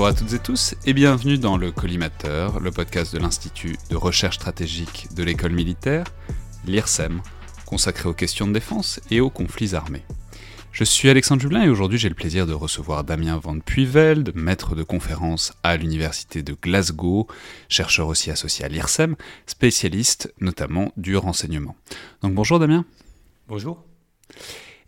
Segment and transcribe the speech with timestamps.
[0.00, 3.96] Bonjour à toutes et tous et bienvenue dans le Collimateur, le podcast de l'Institut de
[3.96, 6.06] recherche stratégique de l'école militaire,
[6.64, 7.20] l'IRSEM,
[7.66, 10.06] consacré aux questions de défense et aux conflits armés.
[10.72, 14.74] Je suis Alexandre Jublin et aujourd'hui j'ai le plaisir de recevoir Damien Van Puyvelde, maître
[14.74, 17.26] de conférence à l'université de Glasgow,
[17.68, 21.76] chercheur aussi associé à l'IRSEM, spécialiste notamment du renseignement.
[22.22, 22.86] Donc bonjour Damien.
[23.48, 23.84] Bonjour.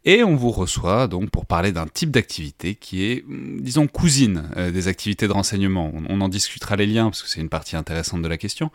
[0.05, 3.25] Et on vous reçoit donc pour parler d'un type d'activité qui est,
[3.61, 5.93] disons, cousine euh, des activités de renseignement.
[6.09, 8.71] On, en discutera les liens parce que c'est une partie intéressante de la question,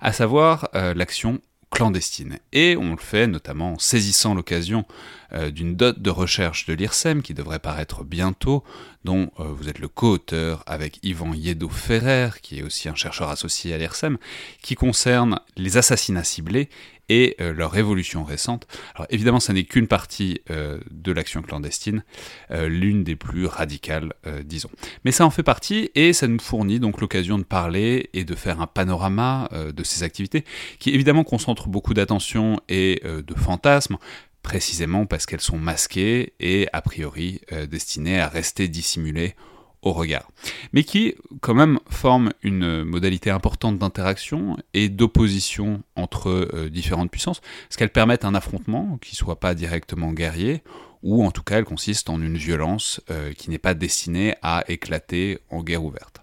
[0.00, 2.38] à savoir euh, l'action clandestine.
[2.52, 4.84] Et on le fait notamment en saisissant l'occasion
[5.34, 8.62] euh, d'une dot de recherche de l'IRSEM qui devrait paraître bientôt,
[9.04, 13.72] dont euh, vous êtes le co-auteur avec Yvan Yedo-Ferrer, qui est aussi un chercheur associé
[13.72, 14.18] à l'IRSEM,
[14.60, 16.68] qui concerne les assassinats ciblés
[17.08, 18.66] et euh, leur évolution récente.
[18.94, 22.04] Alors évidemment, ça n'est qu'une partie de l'action clandestine,
[22.50, 24.12] l'une des plus radicales,
[24.44, 24.70] disons.
[25.04, 28.34] Mais ça en fait partie et ça nous fournit donc l'occasion de parler et de
[28.34, 30.44] faire un panorama de ces activités
[30.78, 33.96] qui évidemment concentrent beaucoup d'attention et de fantasmes,
[34.42, 39.34] précisément parce qu'elles sont masquées et a priori euh, destinées à rester dissimulées
[39.82, 40.30] au regard,
[40.72, 47.40] mais qui quand même forment une modalité importante d'interaction et d'opposition entre euh, différentes puissances,
[47.40, 50.62] parce qu'elles permettent un affrontement qui soit pas directement guerrier,
[51.02, 54.64] ou en tout cas elles consistent en une violence euh, qui n'est pas destinée à
[54.68, 56.21] éclater en guerre ouverte.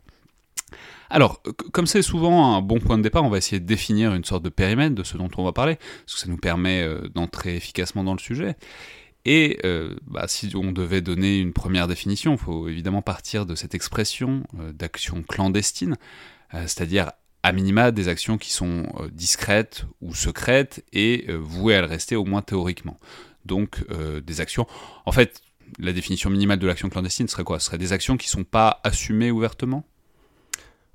[1.10, 4.24] Alors, comme c'est souvent un bon point de départ, on va essayer de définir une
[4.24, 7.08] sorte de périmètre de ce dont on va parler, parce que ça nous permet euh,
[7.10, 8.56] d'entrer efficacement dans le sujet.
[9.26, 13.56] Et euh, bah, si on devait donner une première définition, il faut évidemment partir de
[13.56, 15.98] cette expression euh, d'action clandestine,
[16.52, 17.12] c'est-à-dire
[17.44, 22.26] à minima des actions qui sont discrètes ou secrètes et vouées à le rester au
[22.26, 23.00] moins théoriquement.
[23.46, 23.86] Donc
[24.26, 24.66] des actions,
[25.06, 25.44] en fait,
[25.78, 27.60] la définition minimale de l'action clandestine serait quoi?
[27.60, 29.86] Ce serait des actions qui ne sont pas assumées ouvertement?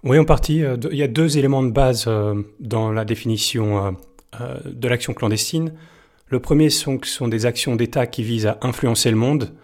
[0.04, 0.62] Oui, en partie.
[0.62, 3.96] Euh, il y a deux éléments de base euh, dans la définition
[4.38, 5.72] euh, de l'action clandestine.
[6.28, 9.54] Le premier sont, sont des actions d'État qui visent à influencer le monde,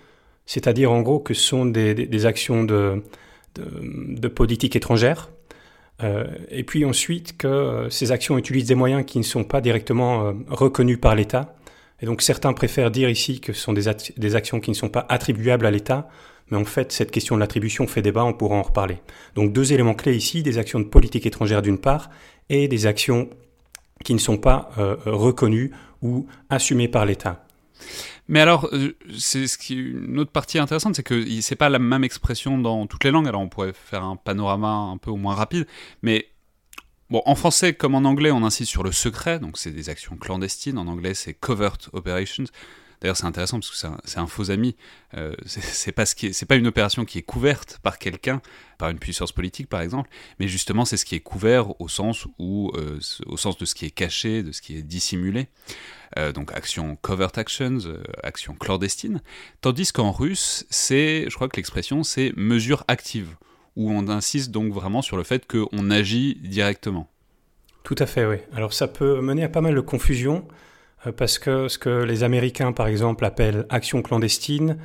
[0.46, 3.02] c'est-à-dire en gros que ce sont des, actions de,
[4.34, 5.30] politique étrangère.
[6.50, 11.00] et puis ensuite que ces actions utilisent des moyens qui ne sont pas directement reconnus
[11.00, 11.56] par l'État.
[12.02, 15.06] Et donc certains préfèrent dire ici que ce sont des actions qui ne sont pas
[15.08, 16.08] attribuables à l'État,
[16.50, 18.98] mais en fait, cette question de l'attribution fait débat, on pourra en reparler.
[19.34, 22.10] Donc deux éléments clés ici, des actions de politique étrangère d'une part,
[22.48, 23.30] et des actions
[24.04, 25.72] qui ne sont pas euh, reconnues
[26.02, 27.44] ou assumées par l'État.
[28.28, 32.58] Mais alors, euh, c'est une autre partie intéressante, c'est que c'est pas la même expression
[32.58, 33.28] dans toutes les langues.
[33.28, 35.66] Alors on pourrait faire un panorama un peu au moins rapide,
[36.02, 36.26] mais
[37.10, 40.16] bon, en français comme en anglais, on insiste sur le secret, donc c'est des actions
[40.16, 40.78] clandestines.
[40.78, 42.44] En anglais, c'est covert operations.
[43.00, 44.76] D'ailleurs, c'est intéressant parce que c'est un, faux ami.
[45.14, 48.42] Euh, c'est pas ce pas une opération qui est couverte par quelqu'un,
[48.78, 52.26] par une puissance politique par exemple, mais justement c'est ce qui est couvert au sens
[52.38, 55.48] où, euh, au sens de ce qui est caché, de ce qui est dissimulé.
[56.18, 57.78] Euh, donc action covert actions,
[58.22, 59.22] action clandestine.
[59.60, 63.36] Tandis qu'en russe, c'est, je crois que l'expression c'est mesure active,
[63.76, 67.08] où on insiste donc vraiment sur le fait qu'on agit directement.
[67.82, 68.36] Tout à fait, oui.
[68.52, 70.46] Alors ça peut mener à pas mal de confusion.
[71.06, 74.78] Euh, parce que ce que les Américains, par exemple, appellent action clandestine,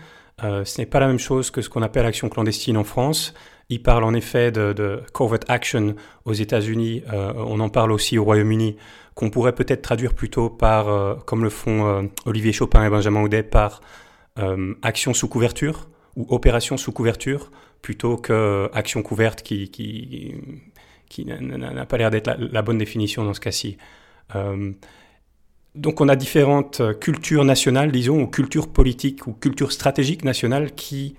[0.44, 3.34] euh, ce n'est pas la même chose que ce qu'on appelle action clandestine en France.
[3.70, 5.96] Ils parlent en effet de, covert action
[6.26, 8.78] aux États-Unis, euh, on en parle aussi au Royaume-Uni,
[9.16, 13.80] qu'on pourrait peut-être traduire plutôt par, comme le font Olivier Chopin et Benjamin Audet, par
[14.82, 15.88] action sous couverture
[16.18, 17.50] ou opération sous couverture,
[17.82, 19.72] plutôt que action couverte qui
[21.26, 23.78] n'a pas l'air d'être la, la, bonne définition dans ce cas-ci.
[25.76, 31.16] Donc on a différentes cultures nationales, disons, ou cultures politiques ou cultures stratégiques nationales qui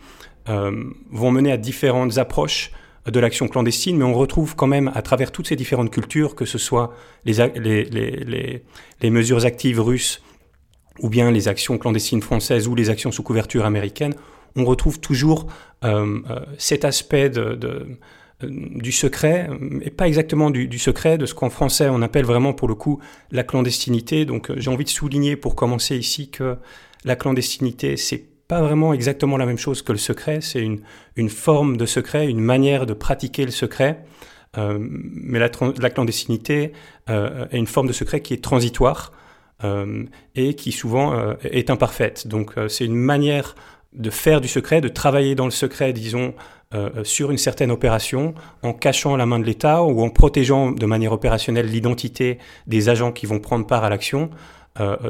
[0.47, 2.71] vont mener à différentes approches
[3.11, 6.45] de l'action clandestine, mais on retrouve quand même à travers toutes ces différentes cultures, que
[6.45, 6.95] ce soit
[7.25, 8.63] les,
[9.05, 10.23] mesures actives russes
[11.01, 14.15] ou bien les actions clandestines françaises ou les actions sous couverture américaine,
[14.57, 15.47] on retrouve toujours
[15.85, 17.85] euh, euh, cet aspect de, euh,
[18.43, 19.49] du secret,
[19.81, 23.01] et pas exactement du, secret, de ce qu'en français on appelle vraiment pour le coup
[23.31, 24.25] la clandestinité.
[24.27, 26.57] Donc j'ai envie de souligner pour commencer ici que
[27.05, 31.77] la clandestinité, c'est pas vraiment exactement la même chose que le secret, c'est une, forme
[31.77, 34.05] de secret, une manière de pratiquer le secret.
[34.59, 35.51] Euh, mais la,
[35.81, 36.73] la clandestinité
[37.11, 39.13] euh, est une forme de secret qui est transitoire
[39.65, 40.05] euh,
[40.35, 42.27] et qui souvent euh, est imparfaite.
[42.27, 43.55] Donc euh, c'est une manière
[43.97, 46.35] de faire du secret, de travailler dans le secret, disons,
[47.05, 51.13] sur une certaine opération, en cachant la main de l'État ou en protégeant de manière
[51.13, 54.31] opérationnelle l'identité des agents qui vont prendre part à l'action,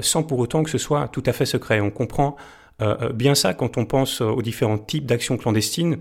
[0.01, 1.81] sans pour autant que ce soit tout à fait secret.
[1.81, 2.37] On comprend
[2.83, 5.99] euh, euh, bien ça quand on pense aux différents types d'actions clandestines.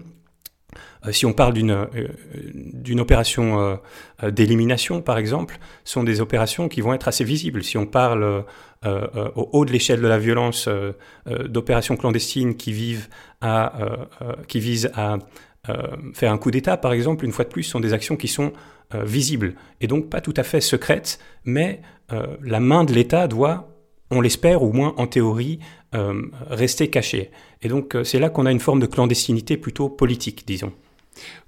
[1.05, 3.79] Euh, si on parle d'une opération
[4.23, 7.63] d'élimination, par exemple, ce sont des opérations qui vont être assez visibles.
[7.63, 8.45] Si on parle
[8.85, 10.69] au haut de l'échelle de la violence
[11.27, 12.97] d'opérations clandestines qui,
[14.47, 15.17] qui visent à
[16.13, 18.53] faire un coup d'État, par exemple, une fois de plus, sont des actions qui sont
[18.93, 21.81] visibles et donc pas tout à fait secrètes, mais
[22.43, 23.75] la main de l'État doit
[24.11, 25.59] on l'espère, au moins en théorie,
[25.93, 27.31] euh, rester caché.
[27.61, 30.73] Et donc euh, c'est là qu'on a une forme de clandestinité plutôt politique, disons.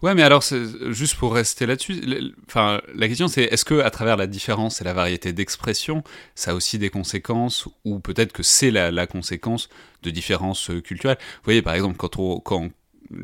[0.01, 0.43] Ouais, mais alors,
[0.89, 2.01] juste pour rester là-dessus,
[2.47, 6.03] enfin, la question c'est est-ce que à travers la différence et la variété d'expression,
[6.35, 9.69] ça a aussi des conséquences, ou peut-être que c'est la, conséquence
[10.03, 11.17] de différences euh, culturelles?
[11.19, 12.69] Vous voyez, par exemple, quand on, quand,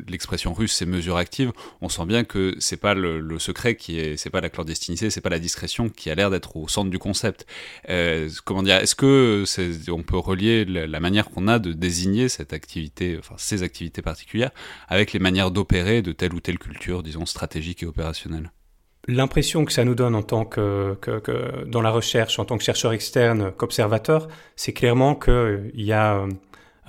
[0.08, 4.16] l'expression russe, c'est mesures actives, on sent bien que c'est pas le, secret qui est,
[4.16, 6.98] c'est pas la clandestinité, c'est pas la discrétion qui a l'air d'être au centre du
[6.98, 7.46] concept.
[7.88, 9.44] Euh, comment dire Est-ce que
[9.90, 14.50] on peut relier la, manière qu'on a de désigner cette activité, enfin ces activités particulières,
[14.88, 18.50] avec les manières d'opérer de telle ou telle culture, disons stratégique et opérationnelle?
[19.06, 22.64] L'impression que ça nous donne en tant que, que, dans la recherche, en tant que
[22.64, 26.24] chercheur externe, qu'observateur, c'est clairement qu'il y a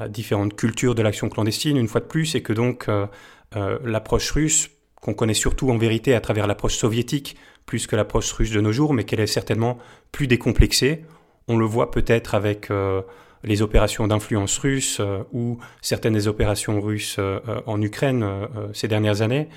[0.10, 3.08] différentes cultures de l'action clandestine, une fois de plus, et que donc euh,
[3.56, 4.70] euh, l'approche russe,
[5.02, 8.72] qu'on connaît surtout en vérité à travers l'approche soviétique, plus que l'approche russe de nos
[8.72, 9.78] jours, mais qu'elle est certainement
[10.12, 11.06] plus décomplexée.
[11.48, 13.02] On le voit peut-être avec euh,
[13.46, 15.02] les opérations d'influence russe
[15.32, 17.20] ou certaines des opérations russes
[17.66, 18.26] en Ukraine
[18.74, 19.48] ces dernières années,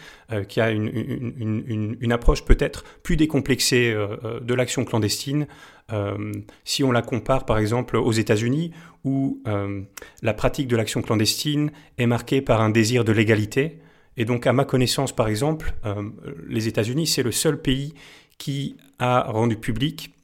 [0.49, 3.94] qui a une, approche peut-être plus décomplexée
[4.40, 5.46] de l'action clandestine,
[5.93, 6.32] euh,
[6.64, 8.73] si on la compare par exemple aux États-Unis,
[9.05, 9.82] où euh,
[10.23, 13.79] la pratique de l'action clandestine est marquée par un désir de légalité,
[14.17, 16.11] et donc à ma connaissance par exemple, euh,
[16.46, 17.94] les États-Unis, c'est le seul pays
[18.37, 20.14] qui a rendu public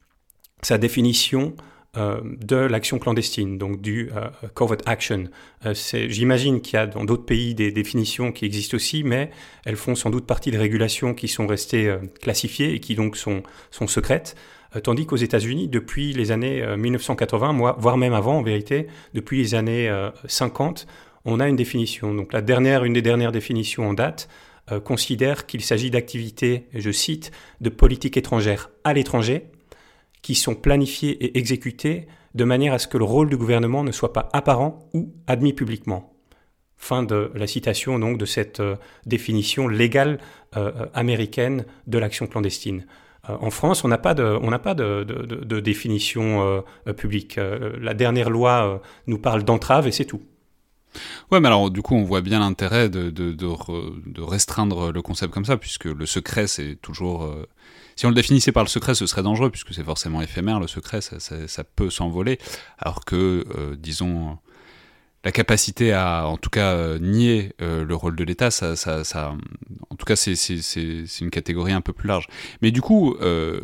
[0.62, 1.62] sa définition euh,
[1.96, 5.24] de l'action clandestine, donc du euh, covert action.
[5.64, 9.30] Euh, J'imagine qu'il y a dans d'autres pays des définitions qui existent aussi, mais
[9.64, 13.42] elles font sans doute partie de régulations qui sont restées classifiées et qui donc sont,
[13.70, 14.36] sont secrètes.
[14.82, 19.88] Tandis qu'aux États-Unis, depuis les années 1980, voire même avant en vérité, depuis les années
[20.26, 20.88] 50,
[21.24, 22.12] on a une définition.
[22.12, 24.28] Donc la dernière, une des dernières définitions en date,
[24.82, 27.30] considère qu'il s'agit d'activités, je cite,
[27.60, 29.46] de politique étrangère à l'étranger,
[30.24, 33.92] qui sont planifiés et exécutés de manière à ce que le rôle du gouvernement ne
[33.92, 36.14] soit pas apparent ou admis publiquement.
[36.78, 40.18] Fin de la citation donc de cette euh, définition légale
[40.56, 42.86] euh, euh, américaine de l'action clandestine.
[43.28, 46.62] en France, on n'a pas de, on n'a pas de, de, de définition
[46.96, 47.38] publique.
[47.88, 50.22] la dernière loi nous parle d'entrave et c'est tout.
[51.30, 55.56] Ouais, mais alors du coup, on voit bien l'intérêt de, restreindre le concept comme ça,
[55.56, 57.28] puisque le secret, c'est toujours
[57.96, 60.66] si on le définissait par le secret, ce serait dangereux, puisque c'est forcément éphémère, le
[60.66, 62.38] secret, ça peut s'envoler,
[62.78, 64.38] alors que, euh, disons,
[65.24, 69.04] la capacité à, en tout cas, euh, nier euh, le rôle de l'État, ça, ça,
[69.04, 69.34] ça,
[69.88, 70.34] en tout cas, c'est
[71.20, 72.26] une catégorie un peu plus large.
[72.60, 73.58] Mais du coup, euh,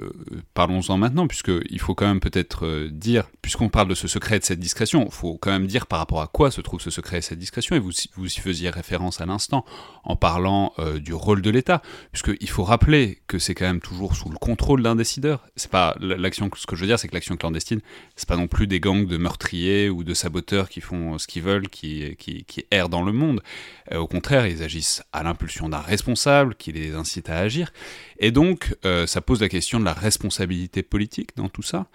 [0.54, 4.44] parlons-en maintenant, puisqu'il faut quand même peut-être dire, puisqu'on parle de ce secret et de
[4.44, 7.18] cette discrétion, il faut quand même dire par rapport à quoi se trouve ce secret
[7.18, 9.66] et cette discrétion, et vous, vous y faisiez référence à l'instant
[10.04, 14.30] en parlant du rôle de l'État, puisqu'il faut rappeler que c'est quand même toujours sous
[14.30, 15.46] le contrôle d'un décideur.
[15.56, 17.80] C'est pas l'action, ce que je veux dire, c'est que l'action clandestine,
[18.16, 21.42] c'est pas non plus des gangs de meurtriers ou de saboteurs qui font ce qu'ils
[21.42, 23.42] veulent qui, qui, errent dans le monde.
[23.92, 27.72] Euh, au contraire, ils agissent à l'impulsion d'un responsable qui les incite à agir.
[28.18, 31.86] Et donc, euh, ça pose la question de la responsabilité politique dans tout ça.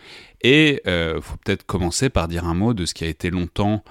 [0.41, 3.29] Et il euh, faut peut-être commencer par dire un mot de ce qui a été
[3.29, 3.83] longtemps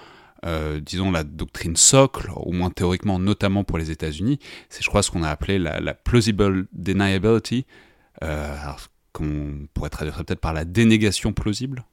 [0.82, 5.10] disons, la doctrine socle, au moins théoriquement, notamment pour les États-Unis, c'est, je crois, ce
[5.10, 7.64] qu'on a appelé la, la plausible deniability,
[9.14, 11.84] qu'on pourrait traduire peut-être par la dénégation plausible.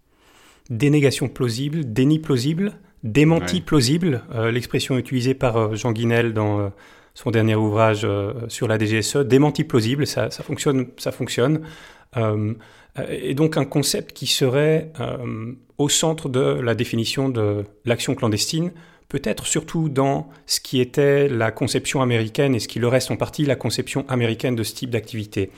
[0.70, 2.74] dénégation plausible, déni plausible,
[3.04, 6.72] démenti plausible, l'expression utilisée par Jean Guinel dans
[7.14, 8.08] son dernier ouvrage
[8.48, 11.62] sur la DGSE, démenti plausible, ça, ça fonctionne, ça fonctionne.
[13.10, 14.92] et donc un concept qui serait
[15.78, 18.72] au centre de la définition de l'action clandestine,
[19.12, 23.18] peut-être surtout dans ce qui était la conception américaine et ce qui le reste en
[23.18, 25.52] partie la conception américaine de ce type d'activité,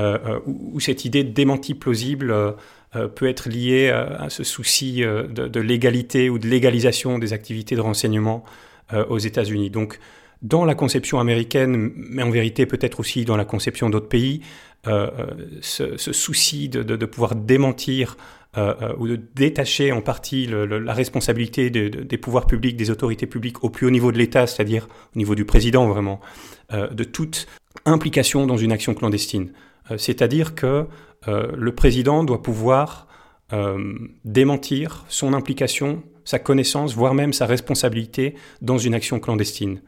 [0.00, 2.52] euh, euh, où, cette idée de démenti plausible euh,
[2.92, 8.44] peut être liée à ce souci de, légalité ou de légalisation des activités de renseignement
[9.08, 9.68] aux États-Unis.
[9.68, 9.98] Donc,
[10.40, 14.40] dans la conception américaine, mais en vérité peut-être aussi dans la conception d'autres pays,
[14.84, 18.16] ce, souci de, pouvoir démentir
[18.56, 23.62] euh, euh, ou de détacher en partie la responsabilité des pouvoirs publics, des autorités publiques
[23.62, 26.18] au plus haut niveau de l'État, c'est-à-dire au niveau du président vraiment,
[26.72, 27.46] euh, de toute
[27.88, 29.52] implication dans une action clandestine.
[29.96, 30.86] c'est-à-dire que
[31.26, 33.06] le président doit pouvoir
[34.24, 39.80] démentir son implication, sa connaissance, voire même sa responsabilité dans une action clandestine.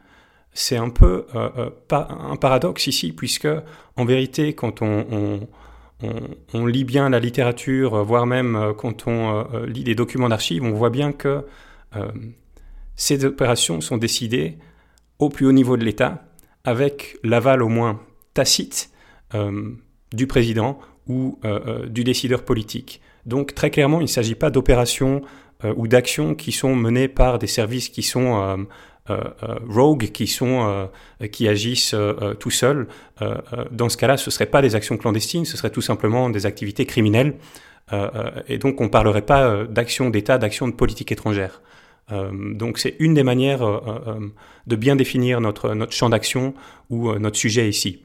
[0.53, 1.27] C'est un peu
[1.91, 3.47] un paradoxe ici, puisque
[3.95, 4.81] en vérité, quand
[6.53, 10.29] on lit bien la littérature, euh, voire même euh, quand on euh, lit des documents
[10.29, 11.45] d'archives, on voit bien que
[12.95, 14.57] ces opérations sont décidées
[15.19, 16.23] au plus haut niveau de l'État,
[16.63, 17.99] avec l'aval au moins
[18.33, 18.91] tacite
[20.13, 21.39] du président ou
[21.87, 23.01] du décideur politique.
[23.25, 25.21] Donc très clairement, il ne s'agit pas d'opérations
[25.63, 28.67] ou d'actions qui sont menées par des services qui sont
[29.09, 31.95] euh, euh, rogues qui sont euh, qui agissent
[32.39, 32.87] tout seuls.
[33.71, 36.45] dans ce cas-là, ce ne seraient pas des actions clandestines, ce seraient tout simplement des
[36.45, 37.35] activités criminelles.
[38.47, 41.61] et donc, on ne parlerait pas d'action d'État, d'action de politique étrangère.
[42.09, 43.61] Donc, c'est une des manières
[44.67, 46.53] de bien définir notre, notre champ d'action
[46.89, 48.01] ou notre sujet ici.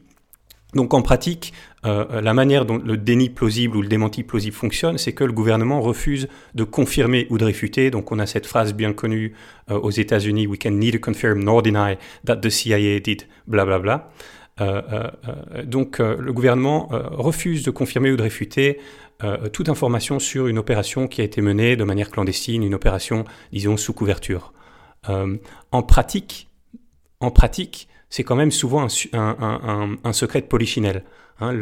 [0.73, 1.53] Donc en pratique,
[1.85, 5.31] euh, la manière dont le déni plausible ou le démenti plausible fonctionne, c'est que le
[5.31, 7.89] gouvernement refuse de confirmer ou de réfuter.
[7.89, 9.33] Donc on a cette phrase bien connue
[9.71, 14.09] euh, aux États-Unis We can neither confirm nor deny that the CIA did bla bla
[14.59, 15.11] euh,
[15.65, 18.79] donc le gouvernement refuse de confirmer ou de réfuter
[19.51, 23.75] toute information sur une opération qui a été menée de manière clandestine, une opération, disons,
[23.77, 24.53] sous couverture.
[25.07, 26.49] en pratique,
[27.19, 31.03] en pratique, c'est quand même souvent un, secret de polichinelle.
[31.39, 31.53] Hein,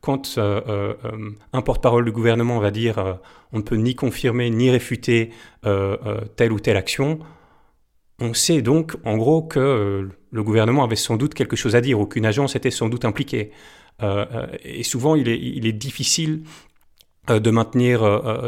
[0.00, 3.18] quand euh, euh, euh, un porte-parole du gouvernement va dire
[3.52, 5.30] on ne peut ni confirmer ni réfuter
[5.62, 7.18] telle ou telle action,
[8.20, 11.98] on sait donc en gros que le gouvernement avait sans doute quelque chose à dire,
[11.98, 13.50] aucune agence était sans doute impliquée.
[14.00, 16.42] Et souvent il est, il est difficile
[17.28, 18.00] de maintenir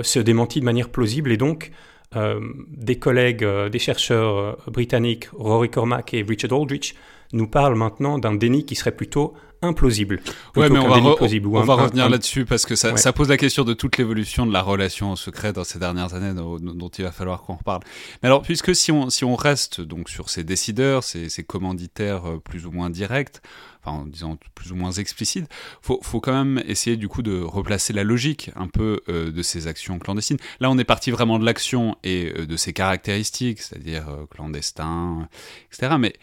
[0.02, 1.32] ce démenti de manière plausible.
[1.32, 1.72] Et donc
[2.14, 6.94] euh, des collègues, euh, des chercheurs euh, britanniques, Rory Cormack et Richard Aldrich,
[7.32, 10.20] nous parlent maintenant d'un déni qui serait plutôt implausible.
[10.54, 13.64] Ouais, mais on va, on va revenir là-dessus parce que ça, ça, pose la question
[13.64, 17.10] de toute l'évolution de la relation au secret dans ces dernières années dont, il va
[17.10, 17.80] falloir qu'on reparle.
[18.22, 22.22] Mais alors, puisque si on, si on reste donc sur ces décideurs, ces, ces commanditaires
[22.44, 23.40] plus ou moins directs,
[23.86, 25.46] en disant plus ou moins explicite,
[25.80, 29.42] faut, faut quand même essayer du coup de replacer la logique un peu euh, de
[29.42, 30.38] ces actions clandestines.
[30.60, 35.28] Là, on est parti vraiment de l'action et euh, de ses caractéristiques, c'est-à-dire euh, clandestin,
[35.72, 35.96] etc.
[35.98, 36.14] Mais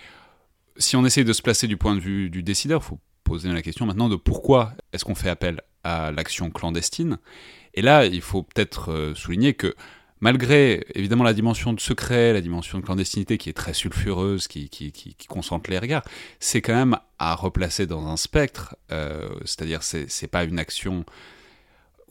[0.77, 3.61] si on essaie de se placer du point de vue du décideur, faut poser la
[3.61, 7.17] question maintenant de pourquoi est-ce qu'on fait appel à l'action clandestine.
[7.73, 9.75] Et là, il faut peut-être souligner que
[10.23, 14.69] malgré évidemment la dimension de secret, la dimension de clandestinité qui est très sulfureuse, qui,
[15.27, 16.03] concentre les regards,
[16.39, 21.03] c'est quand même à replacer dans un spectre, euh, c'est-à-dire c'est, c'est pas une action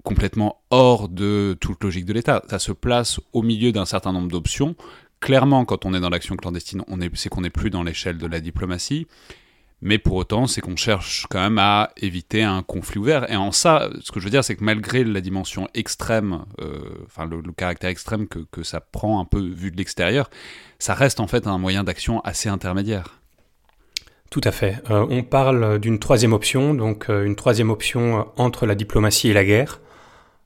[0.02, 4.28] complètement hors de toute logique de l'État, ça se place au milieu d'un certain nombre
[4.28, 4.76] d'options.
[5.23, 8.19] Clairement, quand on est dans l'action clandestine, on est, c'est qu'on n'est plus dans l'échelle
[8.19, 9.07] de la diplomatie.
[9.81, 13.31] Mais pour autant, c'est qu'on cherche quand même à éviter un conflit ouvert.
[13.31, 16.81] Et en ça, ce que je veux dire, c'est que malgré la dimension extrême, euh,
[17.07, 20.29] enfin le, caractère extrême que, que, ça prend un peu vu de l'extérieur,
[20.81, 23.21] ça reste en fait un moyen d'action assez intermédiaire.
[24.29, 24.83] Tout à fait.
[24.91, 29.35] Euh, on parle d'une troisième option, donc euh, une troisième option entre la diplomatie et
[29.35, 29.81] la guerre.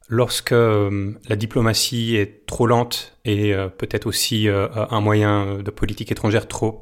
[0.08, 6.78] Lorsque la diplomatie est trop lente et peut-être aussi un moyen de politique étrangère trop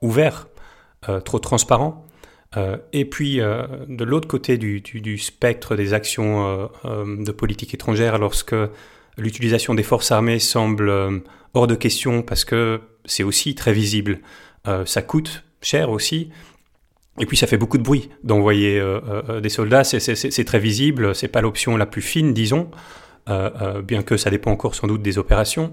[0.00, 0.48] ouvert,
[1.08, 2.06] euh, trop transparent.
[2.56, 8.54] Euh, et puis, euh, de l'autre côté du, spectre des actions de politique étrangère, lorsque
[9.18, 10.92] l'utilisation des forces armées semble
[11.54, 14.20] hors de question parce que c'est aussi très visible,
[14.84, 16.30] ça coûte cher aussi,
[17.18, 18.82] et puis ça fait beaucoup de bruit d'envoyer
[19.42, 22.70] des soldats, c'est très visible, c'est pas l'option la plus fine, disons,
[23.26, 25.72] bien que ça dépend encore sans doute des opérations.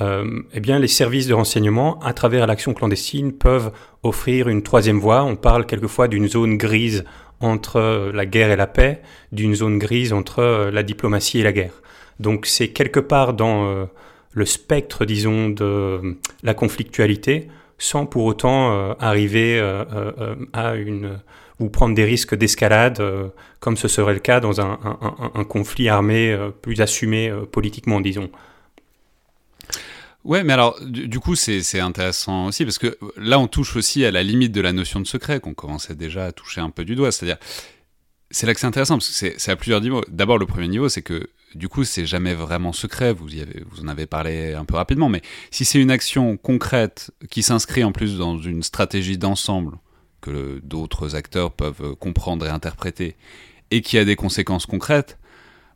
[0.00, 3.70] Euh, eh bien, les services de renseignement, à travers l'action clandestine, peuvent
[4.02, 5.22] offrir une troisième voie.
[5.22, 7.04] On parle quelquefois d'une zone grise
[7.40, 9.02] entre la guerre et la paix
[9.32, 11.82] d'une zone grise entre la diplomatie et la guerre.
[12.20, 13.88] Donc c'est quelque part dans
[14.32, 19.60] le spectre, disons, de la conflictualité, sans pour autant arriver
[20.52, 21.18] à une
[21.60, 23.02] ou prendre des risques d'escalade,
[23.60, 24.78] comme ce serait le cas dans un,
[25.48, 28.30] conflit armé plus assumé politiquement, disons.
[30.24, 34.10] Ouais, mais alors, du, coup, c'est intéressant aussi, parce que là, on touche aussi à
[34.10, 36.94] la limite de la notion de secret, qu'on commençait déjà à toucher un peu du
[36.94, 37.12] doigt.
[37.12, 37.36] C'est-à-dire,
[38.30, 40.02] c'est là que c'est intéressant, parce que c'est à plusieurs niveaux.
[40.08, 43.64] D'abord, le premier niveau, c'est que, du coup, c'est jamais vraiment secret, vous, y avez,
[43.82, 47.92] en avez parlé un peu rapidement, mais si c'est une action concrète qui s'inscrit en
[47.92, 49.76] plus dans une stratégie d'ensemble,
[50.20, 53.16] que d'autres acteurs peuvent comprendre et interpréter,
[53.70, 55.18] et qui a des conséquences concrètes,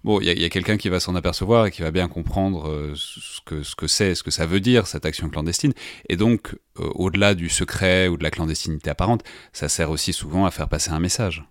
[0.04, 2.92] bon, il y a, quelqu'un qui va s'en apercevoir et qui va bien comprendre euh,
[2.94, 5.72] ce que ce que c'est, ce que ça veut dire cette action clandestine.
[6.08, 10.46] Et donc, euh, au-delà du secret ou de la clandestinité apparente, ça sert aussi souvent
[10.46, 11.44] à faire passer un message.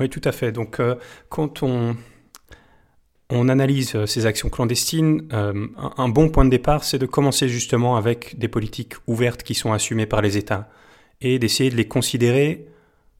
[0.00, 0.50] Oui, tout à fait.
[0.50, 0.96] Donc, euh,
[1.28, 1.96] quand on
[3.30, 8.38] on analyse ces actions clandestines, un, bon point de départ, c'est de commencer justement avec
[8.38, 10.68] des politiques ouvertes qui sont assumées par les États
[11.20, 12.66] et d'essayer de les considérer,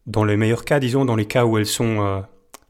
[0.06, 2.22] dans les meilleurs cas, disons, dans les cas où elles sont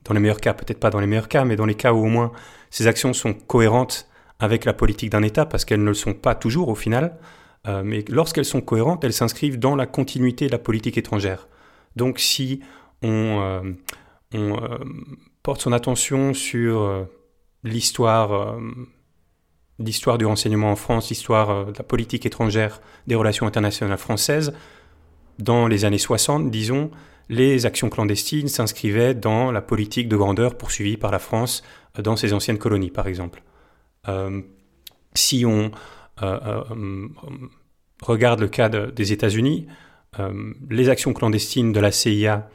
[0.04, 2.04] dans les meilleurs cas, peut-être pas dans les meilleurs cas, mais dans les cas où
[2.04, 2.32] au moins
[2.70, 6.34] ces actions sont cohérentes avec la politique d'un État, parce qu'elles ne le sont pas
[6.34, 7.16] toujours au final,
[7.66, 11.48] euh, mais lorsqu'elles sont cohérentes, elles s'inscrivent dans la continuité de la politique étrangère.
[11.96, 12.60] Donc si
[13.02, 13.62] on, euh,
[14.34, 14.78] on euh,
[15.42, 17.06] porte son attention sur
[17.64, 18.58] l'histoire
[19.80, 24.54] l'histoire du renseignement en France, l'histoire de la politique étrangère des relations internationales françaises,
[25.38, 26.90] dans les années 60, disons,
[27.28, 31.62] les actions clandestines s'inscrivaient dans la politique de grandeur poursuivie par la France
[31.98, 33.42] euh, dans ses anciennes colonies, par exemple.
[34.08, 34.42] Euh,
[35.14, 35.70] si on
[36.22, 37.08] euh,
[38.02, 39.66] regarde le cas des États-Unis,
[40.70, 42.48] les actions clandestines de la CIA,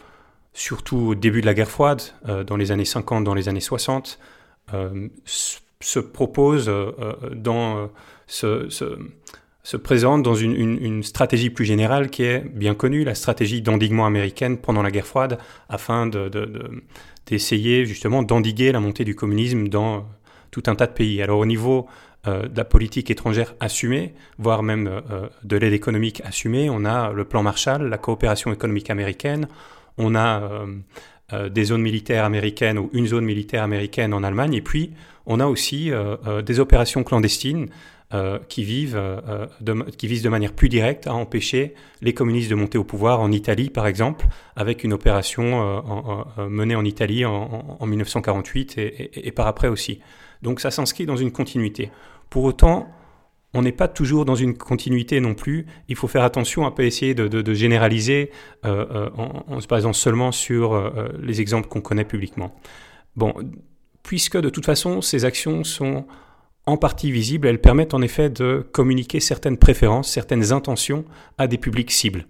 [0.53, 2.01] surtout au début de la guerre froide,
[2.47, 4.17] dans les années 50, dans les années 60,
[5.25, 6.71] se proposent
[7.35, 7.89] dans
[8.27, 8.69] ce
[9.69, 14.57] se présente dans une, stratégie plus générale qui est bien connue, la stratégie d'endiguement américaine
[14.57, 16.07] pendant la guerre froide, afin
[17.27, 20.07] d'essayer de, justement d'endiguer la montée du communisme dans
[20.49, 21.21] tout un tas de pays.
[21.21, 21.87] Alors au niveau
[22.27, 27.11] euh, de la politique étrangère assumée, voire même euh, de l'aide économique assumée, on a
[27.11, 29.47] le plan Marshall, la coopération économique américaine,
[29.99, 30.65] on a euh,
[31.51, 34.91] des zones militaires américaines ou une zone militaire américaine en Allemagne, et puis
[35.25, 35.91] on a aussi
[36.43, 37.69] des opérations clandestines
[38.11, 39.45] euh, qui, vivent, euh,
[39.95, 43.31] qui visent de manière plus directe à empêcher les communistes de monter au pouvoir en
[43.31, 49.67] Italie, par exemple, avec une opération euh, menée en Italie en, 1948 et, par après
[49.67, 49.99] aussi.
[50.41, 51.91] Donc ça s'inscrit dans une continuité.
[52.31, 52.89] Pour autant,
[53.53, 55.65] on n'est pas toujours dans une continuité non plus.
[55.87, 58.31] Il faut faire attention à ne pas essayer de, généraliser
[58.63, 62.55] en, en, se basant seulement sur les exemples qu'on connaît publiquement.
[63.15, 63.33] Bon,
[64.03, 66.05] puisque de toute façon, ces actions sont
[66.65, 71.05] en partie visibles, elles permettent en effet de communiquer certaines préférences, certaines intentions
[71.37, 72.27] à des publics cibles.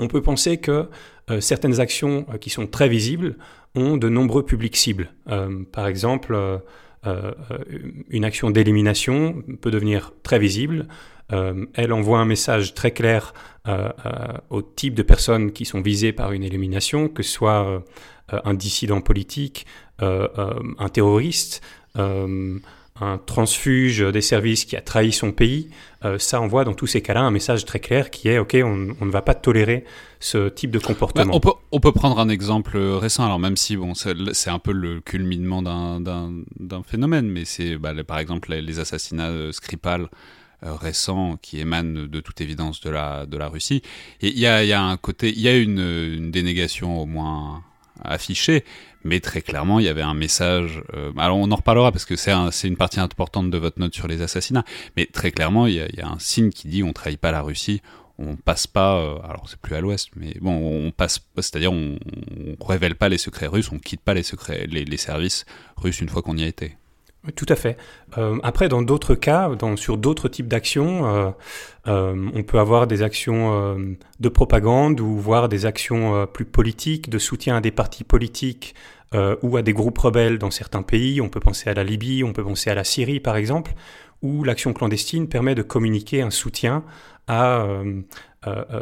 [0.00, 0.88] On peut penser que
[1.30, 3.36] euh, certaines actions euh, qui sont très visibles
[3.74, 5.12] ont de nombreux publics cibles.
[5.28, 6.36] Euh, par exemple,
[7.04, 10.86] une action d'élimination peut devenir très visible.
[11.30, 13.32] elle envoie un message très clair
[14.50, 17.82] au type de personnes qui sont visées par une élimination, que ce soit
[18.28, 19.66] un dissident politique,
[20.00, 21.62] un terroriste,
[23.00, 25.70] un transfuge des services qui a trahi son pays,
[26.04, 29.04] euh, ça envoie dans tous ces cas-là un message très clair qui est OK, on,
[29.04, 29.84] ne va pas tolérer
[30.20, 31.34] ce type de comportement.
[31.34, 34.72] on, peut, on, peut, prendre un exemple récent, alors même si bon, c'est un peu
[34.72, 40.08] le culminement d'un phénomène, mais c'est bah, par exemple les, assassinats de Skripal
[40.62, 43.82] euh, récents qui émanent de toute évidence de la, de la Russie.
[44.20, 47.06] Et il y a, y a, un côté, il y a une, une dénégation au
[47.06, 47.64] moins
[48.02, 48.64] affichée,
[49.04, 50.82] mais très clairement, il y avait un message.
[50.94, 53.94] Euh, alors, on en reparlera parce que c'est un, une partie importante de votre note
[53.94, 54.64] sur les assassinats.
[54.96, 57.18] Mais très clairement, il y a, il y a un signe qui dit on trahit
[57.18, 57.80] pas la Russie,
[58.20, 58.98] on passe pas.
[58.98, 61.20] Euh, alors, c'est plus à l'Ouest, mais bon, on passe.
[61.36, 61.98] C'est-à-dire, on,
[62.60, 66.08] on, révèle pas les secrets russes, on quitte pas les secrets, les, services russes une
[66.08, 66.76] fois qu'on y a été.
[67.36, 67.76] Tout à fait.
[68.18, 71.34] Euh, après, dans d'autres cas, sur d'autres types d'actions,
[71.86, 73.76] euh, on peut avoir des actions
[74.20, 78.74] de propagande ou voir des actions plus politiques, de soutien à des partis politiques
[79.42, 81.20] ou à des groupes rebelles dans certains pays.
[81.20, 83.74] On peut penser à la Libye, on peut penser à la Syrie, par exemple,
[84.22, 86.84] où l'action clandestine permet de communiquer un soutien
[87.26, 87.66] à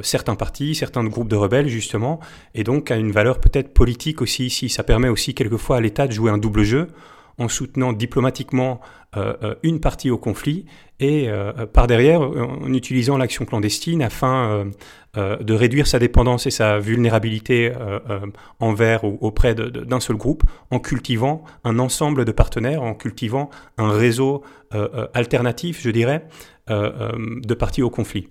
[0.03, 2.21] certains partis, certains groupes de rebelles, justement,
[2.55, 4.69] et donc à une valeur peut-être politique aussi ici.
[4.69, 6.89] Ça permet aussi quelquefois à l'État de jouer un double jeu
[7.39, 8.81] en soutenant diplomatiquement
[9.63, 10.67] une partie au conflit
[11.01, 11.29] et
[11.73, 14.67] par derrière en utilisant l'action clandestine afin
[15.17, 17.73] de réduire sa dépendance et sa vulnérabilité
[18.61, 23.49] envers ou auprès d'un seul groupe en cultivant un ensemble de partenaires, en cultivant
[23.79, 24.43] un réseau
[25.15, 26.27] alternatif, je dirais,
[26.69, 28.29] de parties au conflit.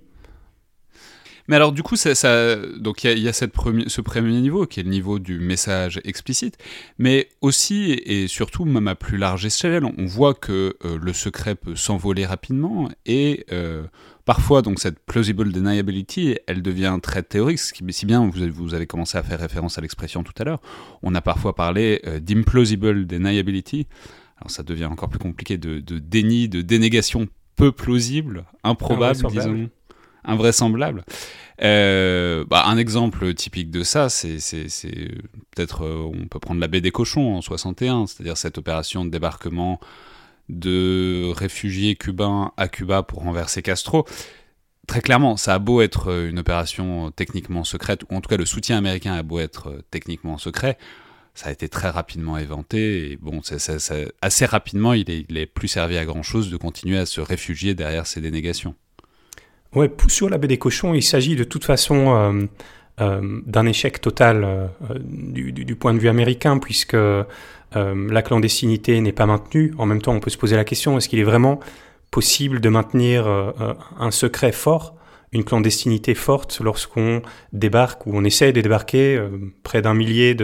[1.47, 3.53] Mais alors du coup, ça, ça donc il y a, cette
[3.87, 6.57] ce premier niveau qui est le niveau du message explicite,
[6.97, 11.55] mais aussi et surtout même à plus large échelle, on voit que euh, le secret
[11.55, 13.83] peut s'envoler rapidement et euh,
[14.25, 18.73] parfois donc cette plausible deniability, elle devient très théorique, ce qui, si bien vous, vous
[18.73, 20.61] avez commencé à faire référence à l'expression tout à l'heure,
[21.01, 23.87] on a parfois parlé euh, d'implausible deniability.
[24.39, 29.69] Alors ça devient encore plus compliqué de, de déni, de dénégation peu plausible, improbable, disons
[30.27, 31.03] invraisemblable.
[31.63, 34.37] Euh, bah, un exemple typique de ça, c'est
[35.55, 39.09] peut-être, euh, on peut prendre la baie des cochons en 61, c'est-à-dire cette opération de
[39.09, 39.79] débarquement
[40.49, 44.05] de réfugiés cubains à Cuba pour renverser Castro.
[44.87, 48.37] Très clairement, ça a beau être euh, une opération techniquement secrète, ou en tout cas
[48.37, 50.77] le soutien américain a beau être techniquement secret,
[51.33, 53.41] ça a été très rapidement éventé, et bon,
[54.21, 57.75] assez rapidement, il est, il est plus servi à grand-chose de continuer à se réfugier
[57.75, 58.75] derrière ces dénégations.
[59.75, 62.45] Ouais, sur la baie des cochons, il s'agit de toute façon euh,
[63.01, 64.67] euh, d'un échec total euh,
[64.99, 66.97] du, point de vue américain, puisque
[67.73, 69.73] la clandestinité n'est pas maintenue.
[69.77, 71.59] En même temps, on peut se poser la question est-ce qu'il est vraiment
[72.11, 73.27] possible de maintenir
[73.99, 74.96] un secret fort?
[75.33, 79.29] Une clandestinité forte lorsqu'on débarque ou on essaie de débarquer euh,
[79.63, 80.35] près d'un millier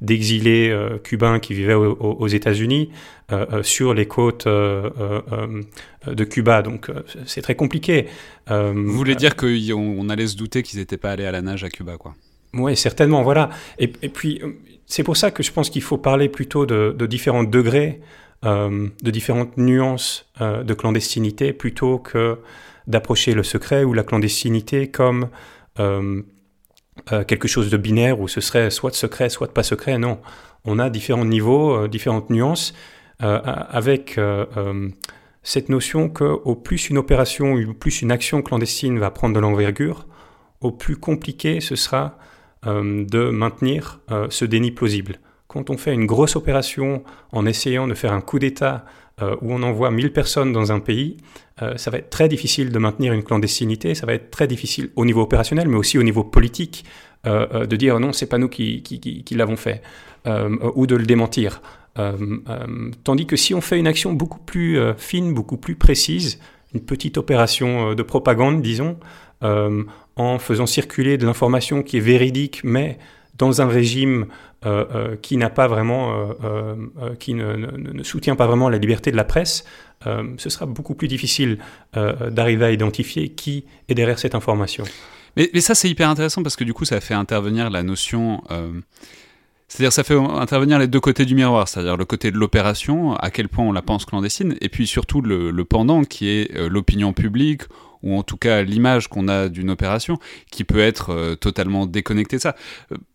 [0.00, 2.90] d'exilés de, euh, cubains qui vivaient aux, États-Unis
[3.32, 6.62] euh, sur les côtes de Cuba.
[6.62, 6.90] Donc
[7.26, 8.06] c'est très compliqué.
[8.48, 11.68] Vous voulez dire qu'on allait se douter qu'ils n'étaient pas allés à la nage à
[11.68, 12.14] Cuba, quoi
[12.54, 13.50] Oui, certainement, voilà.
[13.78, 14.40] Et, puis
[14.86, 18.00] c'est pour ça que je pense qu'il faut parler plutôt de, de différents degrés,
[18.44, 22.38] de différentes nuances de clandestinité plutôt que
[22.86, 25.28] d'approcher le secret ou la clandestinité comme
[25.78, 26.22] euh,
[27.12, 29.98] euh, quelque chose de binaire où ce serait soit secret, soit pas secret.
[29.98, 30.20] Non,
[30.64, 32.74] on a différents niveaux, euh, différentes nuances,
[33.20, 34.20] avec
[35.42, 39.40] cette notion que au plus une opération, ou plus une action clandestine va prendre de
[39.40, 40.06] l'envergure,
[40.60, 42.18] au plus compliqué ce sera
[42.66, 45.20] de maintenir ce déni plausible.
[45.54, 48.84] Quand on fait une grosse opération en essayant de faire un coup d'État
[49.20, 51.16] où on envoie 1000 personnes dans un pays,
[51.62, 54.90] euh, ça va être très difficile de maintenir une clandestinité, ça va être très difficile
[54.96, 56.84] au niveau opérationnel, mais aussi au niveau politique,
[57.26, 58.82] euh, euh, de dire non, c'est pas nous qui,
[59.30, 59.82] l'avons fait,
[60.74, 61.62] ou de le démentir.
[63.04, 66.40] tandis que si on fait une action beaucoup plus fine, beaucoup plus précise,
[66.72, 68.96] une petite opération de propagande, disons,
[69.42, 72.98] en faisant circuler de l'information qui est véridique, mais
[73.36, 74.26] dans un régime
[74.66, 76.74] euh, euh, qui n'a pas vraiment, euh,
[77.20, 79.64] qui ne, soutient pas vraiment la liberté de la presse,
[80.04, 81.58] ce sera beaucoup plus difficile
[81.94, 84.84] d'arriver à identifier qui est derrière cette information.
[85.36, 88.42] Mais, ça, c'est hyper intéressant parce que du coup, ça fait intervenir la notion.
[89.68, 93.30] C'est-à-dire, ça fait intervenir les deux côtés du miroir, c'est-à-dire le côté de l'opération, à
[93.30, 97.62] quel point on la pense clandestine, et puis surtout le, pendant qui est l'opinion publique
[98.02, 100.18] ou en tout cas l'image qu'on a d'une opération,
[100.50, 102.54] qui peut être totalement déconnectée de ça.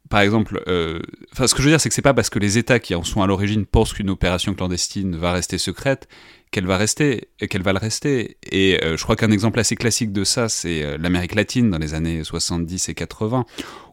[0.10, 1.00] Par exemple, euh,
[1.34, 3.04] ce que je veux dire, c'est que c'est pas parce que les États qui en
[3.04, 6.08] sont à l'origine pensent qu'une opération clandestine va rester secrète
[6.52, 8.38] qu'elle va rester, qu'elle va le rester.
[8.52, 12.24] Et je crois qu'un exemple assez classique de ça, c'est l'Amérique latine dans les années
[12.24, 13.46] 70 et 80,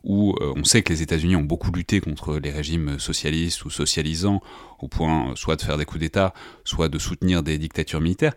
[0.04, 4.40] où on sait que les États-Unis ont beaucoup lutté contre les régimes socialistes ou socialisants,
[4.78, 6.32] au point soit de faire des coups d'État,
[6.64, 8.32] soit de soutenir des dictatures militaires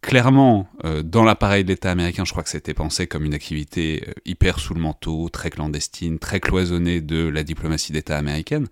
[0.00, 4.04] clairement, euh, dans l'appareil de l'État américain, je crois que c'était pensé comme une activité
[4.06, 8.66] euh, hyper sous le manteau, très clandestine, très cloisonnée de la diplomatie d'État américaine.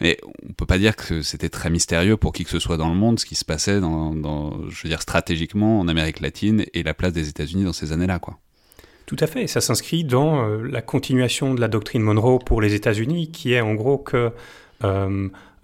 [0.00, 2.88] Mais on peut pas dire que c'était très mystérieux pour qui que ce soit dans
[2.88, 6.82] le monde ce qui se passait, dans, je veux dire, stratégiquement en Amérique latine et
[6.82, 8.38] la place des États-Unis dans ces années-là, quoi.
[9.10, 12.74] Tout à fait, ça s'inscrit dans euh, la continuation de la doctrine Monroe pour les
[12.74, 14.30] États-Unis, qui est en gros que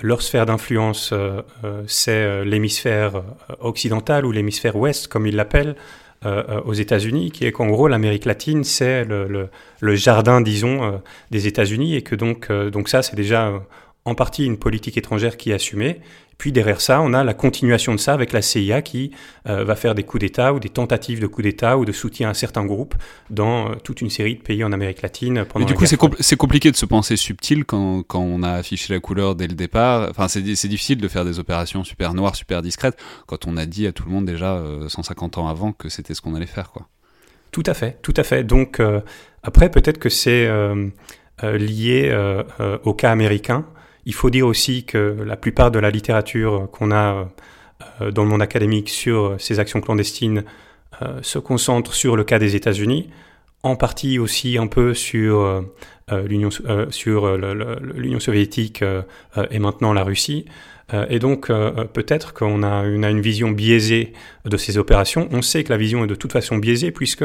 [0.03, 3.23] leur sphère d'influence, euh, euh, c'est euh, l'hémisphère
[3.61, 5.77] occidental ou l'hémisphère ouest, comme ils l'appellent,
[6.65, 9.49] aux États-Unis, qui est qu'en gros l'Amérique latine, c'est le,
[9.81, 13.53] le, jardin, disons, des États-Unis, et que donc, donc ça, c'est déjà
[14.07, 16.01] en partie une politique étrangère qui est assumée.
[16.39, 19.11] Puis derrière ça, on a la continuation de ça avec la CIA qui
[19.49, 22.31] euh, va faire des coups d'État ou des tentatives de coups d'État ou de soutien
[22.31, 22.95] à certains groupes
[23.31, 25.45] dans euh, toute une série de pays en Amérique latine.
[25.45, 25.87] Pendant Mais du coup,
[26.21, 29.55] c'est compliqué de se penser subtil quand, quand, on a affiché la couleur dès le
[29.55, 30.09] départ.
[30.11, 33.87] Enfin, c'est difficile de faire des opérations super noires, super discrètes, quand on a dit
[33.87, 36.71] à tout le monde déjà 150 euh, ans avant que c'était ce qu'on allait faire.
[36.71, 36.87] quoi.
[37.51, 38.45] Tout à fait, tout à fait.
[38.45, 38.81] Donc
[39.43, 40.51] après, peut-être que c'est
[41.43, 42.45] lié
[42.85, 43.65] au cas américain
[44.07, 47.29] Il faut dire aussi que la plupart de la littérature qu'on a
[48.11, 50.45] dans le monde académique sur ces actions clandestines
[51.21, 53.11] se concentre sur le cas des États-Unis,
[53.63, 55.63] en partie aussi un peu sur
[56.11, 56.51] l'Union
[58.21, 58.85] soviétique
[59.51, 60.47] et maintenant la Russie.
[60.95, 64.13] Euh, et donc, euh, euh, peut-être qu'on a une, a une vision biaisée
[64.45, 65.29] de ces opérations.
[65.33, 67.25] On sait que la vision est de toute façon biaisée puisque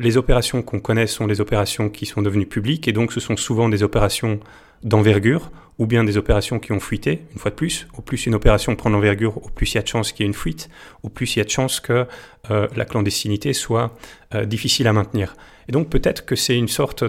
[0.00, 3.36] les opérations qu'on connaît sont les opérations qui sont devenues publiques et donc ce sont
[3.36, 4.40] souvent des opérations
[4.82, 7.88] d'envergure ou bien des opérations qui ont fuité, une fois de plus.
[7.98, 10.26] Au plus une opération prend l'envergure, au plus il y a de chances qu'il y
[10.26, 10.68] ait une fuite,
[11.02, 12.06] au plus il y a de chances que
[12.48, 13.96] la clandestinité soit
[14.44, 15.34] difficile à maintenir.
[15.68, 17.04] Et donc peut-être que c'est une sorte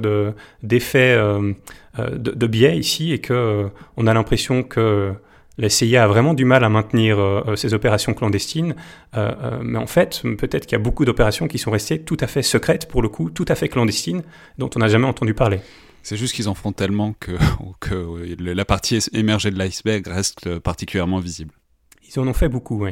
[0.64, 5.14] d'effet de, de, biais ici et que on a l'impression que
[5.58, 8.76] la CIA a vraiment du mal à maintenir euh, euh, ces opérations clandestines,
[9.16, 12.28] euh, mais en fait, peut-être qu'il y a beaucoup d'opérations qui sont restées tout à
[12.28, 14.24] fait secrètes, pour le coup, tout à fait clandestines,
[14.58, 15.60] dont on n'a jamais entendu parler.
[16.04, 17.32] C'est juste qu'ils en font tellement que,
[17.80, 21.54] que la partie émergée de l'iceberg reste particulièrement visible.
[22.08, 22.92] Ils en ont fait beaucoup, oui.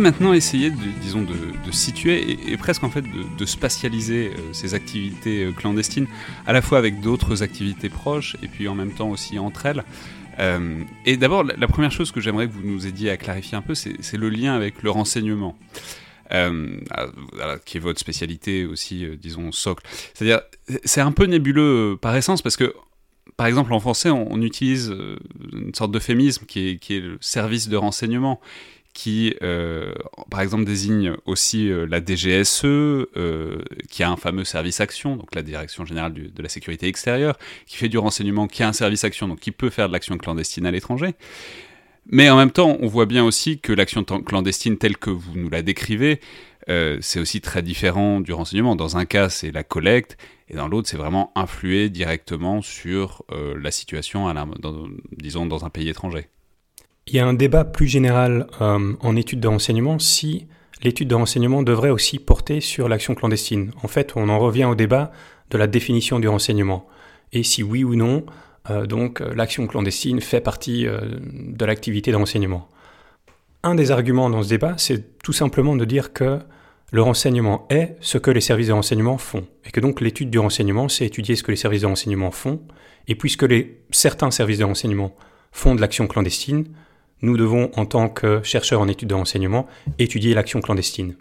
[0.00, 5.44] Maintenant essayer, de, disons, de, situer et, presque en fait de, spatialiser euh, ces activités
[5.44, 6.06] euh, clandestines,
[6.46, 9.84] à la fois avec d'autres activités proches et puis en même temps aussi entre elles.
[10.38, 13.62] Euh, et d'abord, la, première chose que j'aimerais que vous nous aidiez à clarifier un
[13.62, 15.56] peu, c'est le lien avec le renseignement.
[16.30, 19.84] qui est votre spécialité aussi, disons, socle.
[20.14, 20.40] C'est-à-dire,
[20.84, 22.74] c'est un peu nébuleux par essence parce que
[23.36, 24.94] par exemple, en français, on, utilise
[25.52, 28.40] une sorte d'euphémisme qui est, le service de renseignement
[29.00, 29.94] qui, euh,
[30.30, 35.34] par exemple, désigne aussi euh, la DGSE, euh, qui a un fameux service action, donc
[35.34, 39.02] la Direction générale de la sécurité extérieure, qui fait du renseignement, qui a un service
[39.04, 41.14] action, donc qui peut faire de l'action clandestine à l'étranger.
[42.10, 45.48] Mais en même temps, on voit bien aussi que l'action clandestine telle que vous nous
[45.48, 46.20] la décrivez,
[46.68, 48.76] c'est aussi très différent du renseignement.
[48.76, 53.70] Dans un cas, c'est la collecte, et dans l'autre, c'est vraiment influer directement sur la
[53.70, 54.32] situation,
[55.12, 56.28] disons, dans un pays étranger.
[57.12, 60.46] Il y a un débat plus général euh, en études de renseignement si
[60.80, 63.72] l'étude de renseignement devrait aussi porter sur l'action clandestine.
[63.82, 65.10] En fait, on en revient au débat
[65.50, 66.86] de la définition du renseignement.
[67.32, 68.24] Et si oui ou non,
[68.70, 72.68] euh, donc euh, l'action clandestine fait partie de l'activité de renseignement.
[73.64, 76.38] Un des arguments dans ce débat, c'est tout simplement de dire que
[76.92, 79.48] le renseignement est ce que les services de renseignement font.
[79.64, 82.62] Et que donc l'étude du renseignement, c'est étudier ce que les services de renseignement font.
[83.08, 85.16] Et puisque les, certains services de renseignement
[85.50, 86.66] font de l'action clandestine,
[87.22, 89.66] nous devons, en tant que chercheurs en études de renseignement,
[89.98, 91.16] étudier l'action clandestine.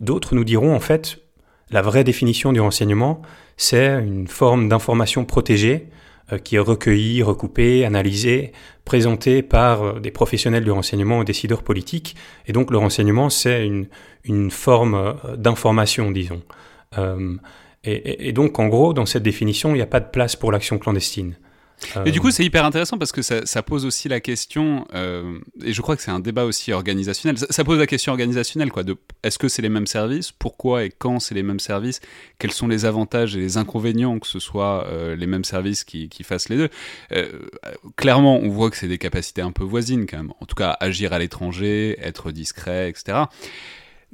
[0.00, 1.20] D'autres nous diront, en fait,
[1.70, 3.22] la vraie définition du renseignement,
[3.56, 5.88] c'est une forme d'information protégée
[6.32, 8.52] euh, qui est recueillie, recoupée, analysée,
[8.84, 12.16] présentée par euh, des professionnels du renseignement ou décideurs politiques.
[12.46, 13.86] Et donc le renseignement, c'est une,
[14.24, 16.42] une, forme euh, d'information, disons.
[17.84, 20.78] et, donc, en gros, dans cette définition, il n'y a pas de place pour l'action
[20.78, 21.36] clandestine.
[22.04, 25.72] Et du coup, c'est hyper intéressant parce que ça, pose aussi la question, euh, et
[25.72, 27.38] je crois que c'est un débat aussi organisationnel.
[27.38, 28.82] Ça, pose la question organisationnelle, quoi.
[29.22, 32.00] Est-ce que c'est les mêmes services Pourquoi et quand c'est les mêmes services
[32.38, 36.08] Quels sont les avantages et les inconvénients que ce soit euh, les mêmes services qui,
[36.22, 36.68] fassent les deux
[37.12, 37.28] euh,
[37.96, 40.32] Clairement, on voit que c'est des capacités un peu voisines quand même.
[40.40, 43.24] En tout cas, agir à l'étranger, être discret, etc.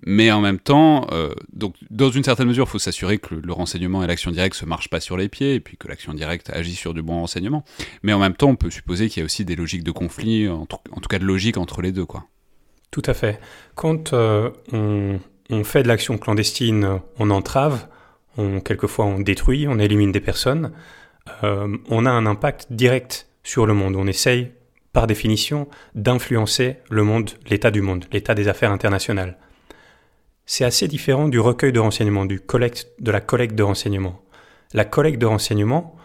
[0.06, 3.52] Mais en même temps, euh, donc, dans une certaine mesure, il faut s'assurer que le,
[3.52, 6.50] renseignement et l'action directe se marchent pas sur les pieds, et puis que l'action directe
[6.50, 7.64] agit sur du bon renseignement.
[8.02, 10.48] Mais en même temps, on peut supposer qu'il y a aussi des logiques de conflit,
[10.48, 12.04] en, tout, cas de logique entre les deux.
[12.04, 12.24] Quoi.
[12.90, 13.40] Tout à fait.
[13.74, 17.86] Quand euh, on, fait de l'action clandestine, on entrave,
[18.36, 20.72] on, quelquefois on détruit, on élimine des personnes,
[21.42, 23.96] euh, on a un impact direct sur le monde.
[23.96, 24.52] On essaye,
[24.92, 29.38] par définition, d'influencer le monde, l'état du monde, l'état des affaires internationales
[30.46, 32.40] c'est assez différent du recueil de renseignements, de
[33.10, 34.20] la collecte de renseignements.
[34.72, 35.96] La collecte de renseignements,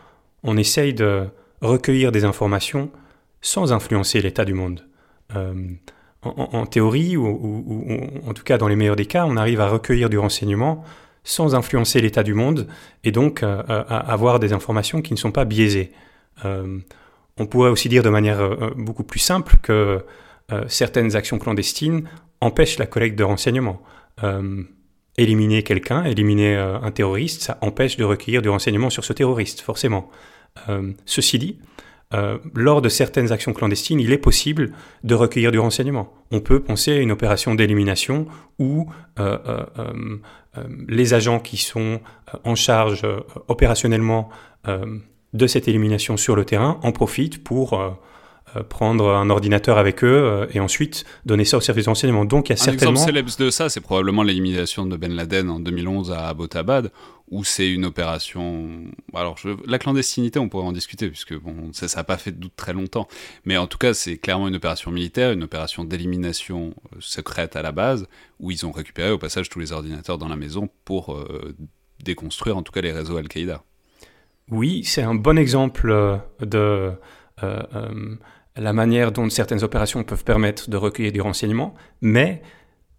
[0.43, 1.28] on essaye de
[1.62, 2.91] recueillir des informations
[3.41, 4.86] sans influencer l'état du monde.
[5.36, 5.54] Euh,
[6.21, 10.10] en, théorie, ou, en tout cas dans les meilleurs des cas, on arrive à recueillir
[10.10, 10.84] du renseignement
[11.23, 12.67] sans influencer l'état du monde
[13.06, 15.91] et donc euh, à avoir des informations qui ne sont pas biaisées.
[16.43, 16.80] Euh,
[17.38, 20.04] on pourrait aussi dire de manière beaucoup plus simple que
[20.67, 22.04] certaines actions clandestines
[22.41, 23.82] empêchent la collecte de renseignements.
[24.23, 24.63] Euh,
[25.17, 29.60] éliminer quelqu'un, éliminer euh, un terroriste, ça empêche de recueillir du renseignement sur ce terroriste,
[29.60, 30.10] forcément.
[30.69, 31.60] Euh, ceci dit,
[32.55, 34.71] lors de certaines actions clandestines, il est possible
[35.03, 36.12] de recueillir du renseignement.
[36.32, 38.25] On peut penser à une opération d'élimination
[38.58, 38.89] où
[40.88, 42.01] les agents qui sont
[42.43, 43.05] en charge
[43.47, 44.29] opérationnellement
[44.65, 47.79] de cette élimination sur le terrain en profitent pour
[48.67, 52.25] prendre un ordinateur avec eux euh, et ensuite donner ça au service d'enseignement.
[52.25, 52.91] Donc il y a un certainement...
[52.91, 56.91] exemple célèbre de ça, c'est probablement l'élimination de Ben Laden en 2011 à Abbottabad,
[57.29, 58.69] où c'est une opération...
[59.13, 62.55] Alors la clandestinité, on pourrait en discuter, puisque bon, ça n'a pas fait de doute
[62.55, 63.07] très longtemps,
[63.45, 67.62] mais en tout cas c'est clairement une opération militaire, une opération d'élimination euh, secrète à
[67.62, 68.07] la base,
[68.39, 71.17] où ils ont récupéré au passage tous les ordinateurs dans la maison pour
[72.03, 73.63] déconstruire en tout cas les réseaux Al-Qaïda.
[74.49, 76.91] Oui, c'est un bon exemple de
[78.60, 82.41] la manière dont certaines opérations peuvent permettre de recueillir du renseignement, mais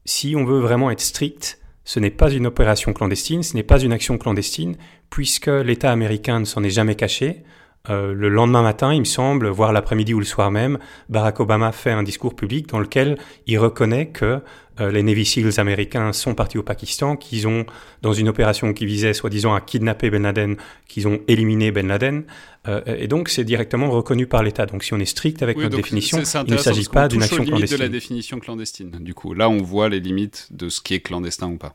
[0.05, 3.81] si on veut vraiment être strict, ce n'est pas une opération clandestine, ce n'est pas
[3.81, 4.77] une action clandestine,
[5.09, 7.43] puisque l'État américain ne s'en est jamais caché.
[7.89, 11.73] Euh, le lendemain matin, il me semble, voire l'après-midi ou le soir même, Barack Obama
[11.73, 13.17] fait un discours public dans lequel
[13.47, 14.41] il reconnaît que
[14.81, 17.65] euh, les Navy SEALs américains sont partis au Pakistan, qu'ils ont,
[18.03, 20.57] dans une opération qui visait soi-disant à kidnapper Ben Laden,
[20.89, 22.25] qu'ils ont éliminé Ben Laden.
[22.69, 24.67] Euh, et donc, c'est directement reconnu par l'État.
[24.67, 27.79] Donc, si on est strict avec notre définition, il ne s'agit pas d'une action clandestine.
[27.79, 28.91] de la définition clandestine.
[29.01, 31.75] Du coup, là, on voit les limites de ce qui est clandestin ou pas.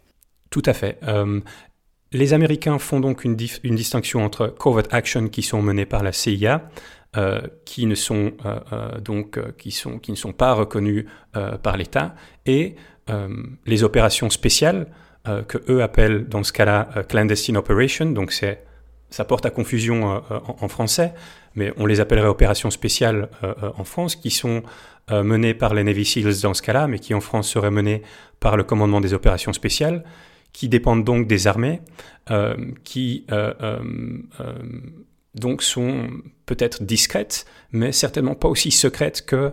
[0.51, 0.99] Tout à fait.
[2.15, 6.69] Les Américains font donc une, distinction entre covert action qui sont menées par la CIA,
[7.17, 9.75] euh, qui ne sont euh, euh, donc qui
[10.07, 11.07] ne sont pas reconnues
[11.61, 12.75] par l'État, et
[13.65, 14.87] les opérations spéciales
[15.47, 18.05] que eux appellent dans ce cas-là clandestine operation.
[18.05, 20.23] Donc ça porte à confusion en,
[20.61, 21.13] en, français,
[21.53, 23.29] mais on les appellerait opérations spéciales
[23.77, 24.63] en France, qui sont
[25.11, 28.01] menées par les Navy SEALs dans ce cas-là, mais qui en France seraient menées
[28.39, 30.03] par le commandement des opérations spéciales
[30.55, 31.81] qui dépendent donc des armées,
[32.31, 33.77] euh, qui euh, euh,
[35.35, 36.07] donc sont
[36.45, 39.51] peut-être discrètes, mais certainement pas aussi secrètes que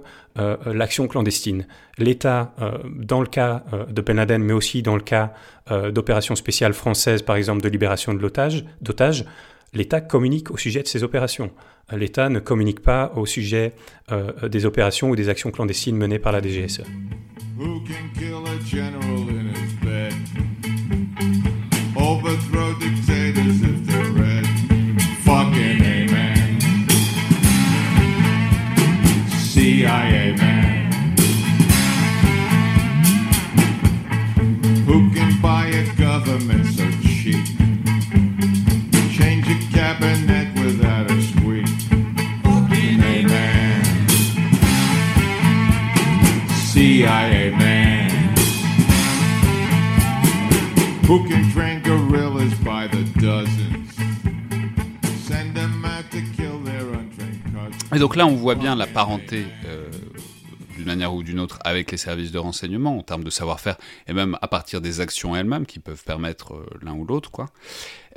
[0.64, 1.66] l'action clandestine.
[1.98, 2.54] L'État,
[2.88, 5.32] dans le cas de Ben Laden, mais aussi dans le cas
[5.90, 8.20] d'opérations spéciales françaises, par exemple de libération de
[8.80, 9.24] d'otages,
[9.74, 11.50] l'État communique au sujet de ces opérations.
[11.90, 13.74] L'État ne communique pas au sujet
[14.48, 16.82] des opérations ou des actions clandestines menées par la DGSE.
[21.96, 23.12] overthrow the
[57.94, 59.90] Et donc là, on voit bien la parenté euh,
[60.83, 63.77] d'une manière ou d'une autre avec les services de renseignement en termes de savoir-faire
[64.09, 67.51] et même à partir des actions elles-mêmes qui peuvent permettre euh, l'un ou l'autre quoi.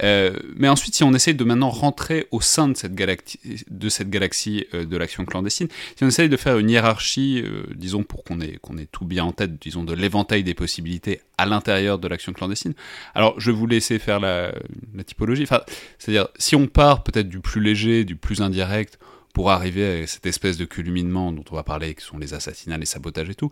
[0.04, 3.88] Euh, mais ensuite, si on essaye de maintenant rentrer au sein de cette galaxie de,
[3.88, 8.42] cette galaxie, de l'action clandestine, si on essaye de faire une hiérarchie, disons pour qu'on
[8.42, 12.10] ait, qu'on ait tout bien en tête, disons de l'éventail des possibilités à l'intérieur de
[12.10, 12.74] l'action clandestine.
[13.14, 14.52] Alors, je vais vous laisser faire la,
[14.94, 15.44] la typologie.
[15.44, 15.62] Enfin,
[15.98, 19.00] c'est-à-dire, si on part peut-être du plus léger, du plus indirect,
[19.36, 22.78] pour arriver à cette espèce de culminement dont on va parler, qui sont les assassinats,
[22.78, 23.50] les sabotages et tout.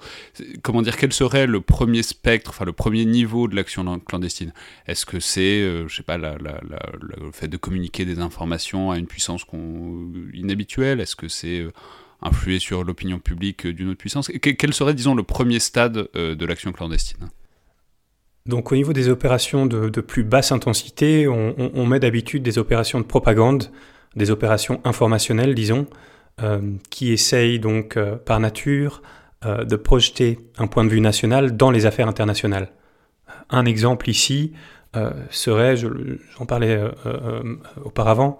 [0.61, 4.53] Comment dire, quel serait le premier spectre, enfin le premier niveau de l'action clandestine?
[4.87, 9.07] Est-ce que c'est, euh, je sais pas, le fait de communiquer des informations à une
[9.07, 9.45] puissance
[10.33, 11.01] inhabituelle?
[11.01, 11.73] Est-ce que c'est euh,
[12.21, 14.31] influer sur l'opinion publique d'une autre puissance?
[14.41, 17.29] Quel serait, disons, le premier stade euh, de l'action clandestine?
[18.45, 23.05] Donc au niveau des opérations de, plus basse intensité, on, met d'habitude des opérations de
[23.05, 23.69] propagande,
[24.15, 25.87] des opérations informationnelles, disons,
[26.41, 29.03] euh, qui essayent donc euh, par nature
[29.45, 32.69] euh, de projeter un point de vue national dans les affaires internationales.
[33.51, 34.53] Un exemple ici
[35.31, 36.79] serait, j'en parlais
[37.83, 38.37] auparavant,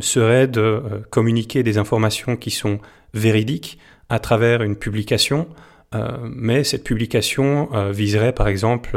[0.00, 0.80] serait de
[1.10, 2.78] communiquer des informations qui sont
[3.14, 3.78] véridiques
[4.08, 5.48] à travers une publication
[6.22, 8.96] mais cette publication viserait par exemple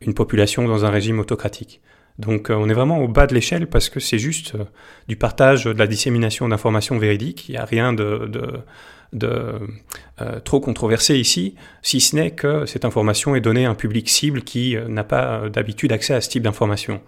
[0.00, 1.82] une population dans un régime autocratique.
[2.18, 4.54] Donc on est vraiment au bas de l'échelle parce que c'est juste
[5.08, 7.48] du partage, de la dissémination d'informations véridiques.
[7.48, 8.30] Il n'y a rien de,
[10.44, 14.42] trop controversé ici, si ce n'est que cette information est donnée à un public cible
[14.42, 17.00] qui n'a pas d'habitude accès à ce type d'information.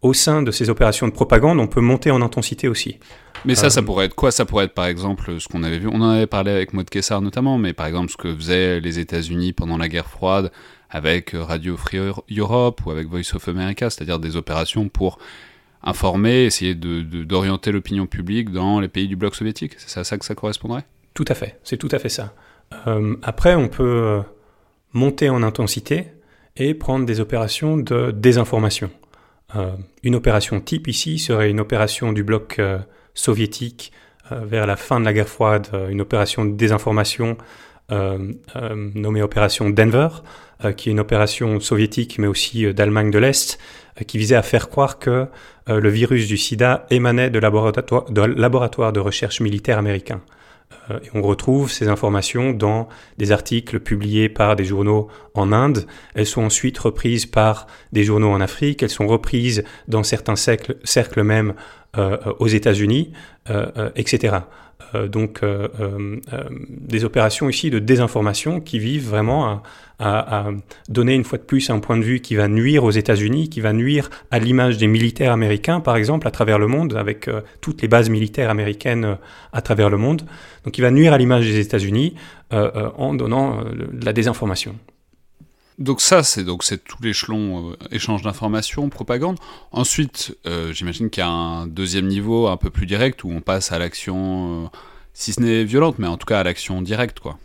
[0.00, 2.98] Au sein de ces opérations de propagande, on peut monter en intensité aussi.
[3.44, 4.30] Mais ça, ça euh, pourrait être quoi?
[4.30, 6.88] Ça pourrait être par exemple ce qu'on avait vu, on en avait parlé avec Maud
[6.88, 10.52] Kessar notamment, mais par exemple ce que faisaient les États-Unis pendant la guerre froide
[10.90, 11.98] avec Radio Free
[12.36, 15.18] Europe ou avec Voice of America, c'est-à-dire des opérations pour
[15.82, 19.74] informer, essayer d'orienter l'opinion publique dans les pays du bloc soviétique.
[19.78, 20.84] C'est à ça que ça correspondrait?
[21.14, 22.34] Tout à fait, c'est tout à fait ça.
[22.86, 24.20] Euh, après, on peut euh,
[24.92, 26.08] monter en intensité
[26.56, 28.90] et prendre des opérations de désinformation.
[30.02, 32.60] une opération type ici serait une opération du bloc
[33.14, 33.92] soviétique
[34.32, 37.42] euh, vers la fin de la guerre froide, euh, une opération de désinformation euh,
[37.90, 40.08] nommée opération Denver,
[40.76, 43.58] qui est une opération soviétique mais aussi d'Allemagne de l'Est,
[44.06, 45.26] qui visait à faire croire que
[45.66, 50.20] le virus du sida émanait de laboratoires de, recherche militaire américains.
[51.14, 55.86] On retrouve ces informations dans des articles publiés par des journaux en Inde.
[56.14, 58.82] Elles sont ensuite reprises par des journaux en Afrique.
[58.82, 61.54] Elles sont reprises dans certains cercles, même
[61.96, 63.12] euh, aux États-Unis,
[63.50, 64.36] euh, euh, etc.
[64.94, 65.40] donc
[66.70, 69.62] des opérations ici de désinformation qui vivent vraiment
[69.98, 70.46] à,
[70.88, 73.60] donner une fois de plus un point de vue qui va nuire aux États-Unis, qui
[73.60, 77.28] va nuire à l'image des militaires américains, par exemple, à travers le monde, avec
[77.60, 79.18] toutes les bases militaires américaines
[79.52, 80.22] à travers le monde.
[80.64, 82.14] Donc, il va nuire à l'image des États-Unis
[82.52, 84.76] en donnant de la désinformation.
[85.78, 89.38] Donc ça, c'est donc c'est tout l'échelon euh, échange d'informations, propagande.
[89.70, 93.40] Ensuite, euh, j'imagine qu'il y a un deuxième niveau un peu plus direct où on
[93.40, 94.68] passe à l'action, euh,
[95.12, 97.38] si ce n'est violente, mais en tout cas à l'action directe, quoi.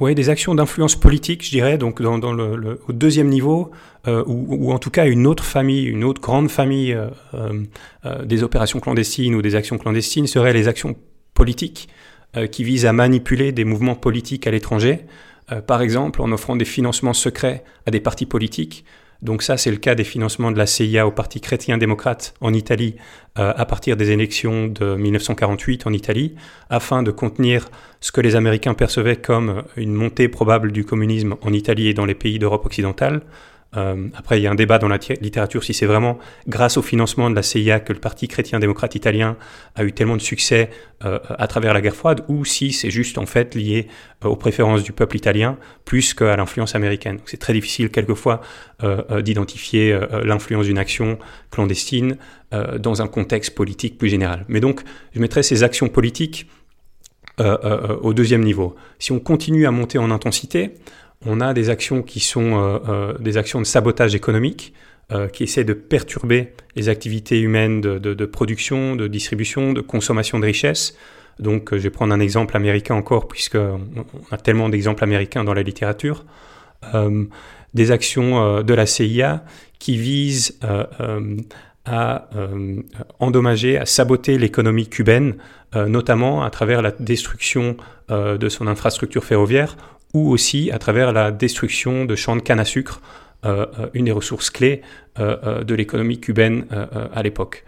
[0.00, 3.70] Oui, des actions d'influence politique, je dirais, donc dans, le, au deuxième niveau,
[4.08, 6.98] ou, en tout cas une autre famille, une autre grande famille
[8.24, 10.96] des opérations clandestines ou des actions clandestines seraient les actions
[11.32, 11.88] politiques
[12.50, 15.06] qui visent à manipuler des mouvements politiques à l'étranger.
[15.52, 18.84] Euh, par exemple en offrant des financements secrets à des partis politiques.
[19.20, 22.96] Donc ça, c'est le cas des financements de la CIA au Parti chrétien-démocrate en Italie
[23.38, 26.34] euh, à partir des élections de 1948 en Italie,
[26.68, 27.68] afin de contenir
[28.00, 32.04] ce que les Américains percevaient comme une montée probable du communisme en Italie et dans
[32.04, 33.22] les pays d'Europe occidentale.
[33.76, 36.82] Euh, après, il y a un débat dans la littérature si c'est vraiment grâce au
[36.82, 39.36] financement de la CIA que le Parti chrétien-démocrate italien
[39.74, 40.70] a eu tellement de succès
[41.04, 43.88] euh, à travers la guerre froide, ou si c'est juste en fait lié
[44.24, 47.18] euh, aux préférences du peuple italien plus qu'à l'influence américaine.
[47.26, 48.40] C'est très difficile quelquefois
[49.22, 51.18] d'identifier l'influence d'une action
[51.50, 52.18] clandestine
[52.78, 54.44] dans un contexte politique plus général.
[54.48, 54.82] Mais donc,
[55.14, 56.48] je mettrais ces actions politiques
[57.38, 58.74] au deuxième niveau.
[58.98, 60.74] Si on continue à monter en intensité,
[61.26, 64.74] on a des actions qui sont euh, euh, des actions de sabotage économique,
[65.12, 70.46] euh, qui essaient de perturber les activités humaines de, production, de distribution, de consommation de
[70.46, 70.96] richesses.
[71.38, 73.80] Donc je vais prendre un exemple américain encore, puisqu'on
[74.30, 76.24] a tellement d'exemples américains dans la littérature.
[77.74, 79.44] des actions de la CIA
[79.78, 80.58] qui visent
[81.84, 82.28] à
[83.18, 85.36] endommager, à saboter l'économie cubaine,
[85.74, 87.76] notamment à travers la destruction
[88.08, 89.76] de son infrastructure ferroviaire
[90.14, 93.02] ou aussi à travers la destruction de champs de canne à sucre,
[93.44, 94.80] euh, euh, une des ressources clés
[95.18, 96.66] euh, de l'économie cubaine
[97.12, 97.64] à l'époque.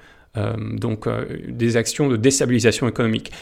[0.74, 1.08] donc
[1.48, 3.32] des actions de déstabilisation économique.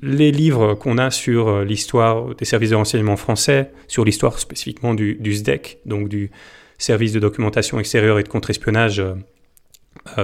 [0.00, 5.34] Les livres qu'on a sur l'histoire des services de renseignement français, sur l'histoire spécifiquement du,
[5.34, 6.30] SDEC, donc du
[6.78, 9.02] service de documentation extérieure et de contre-espionnage,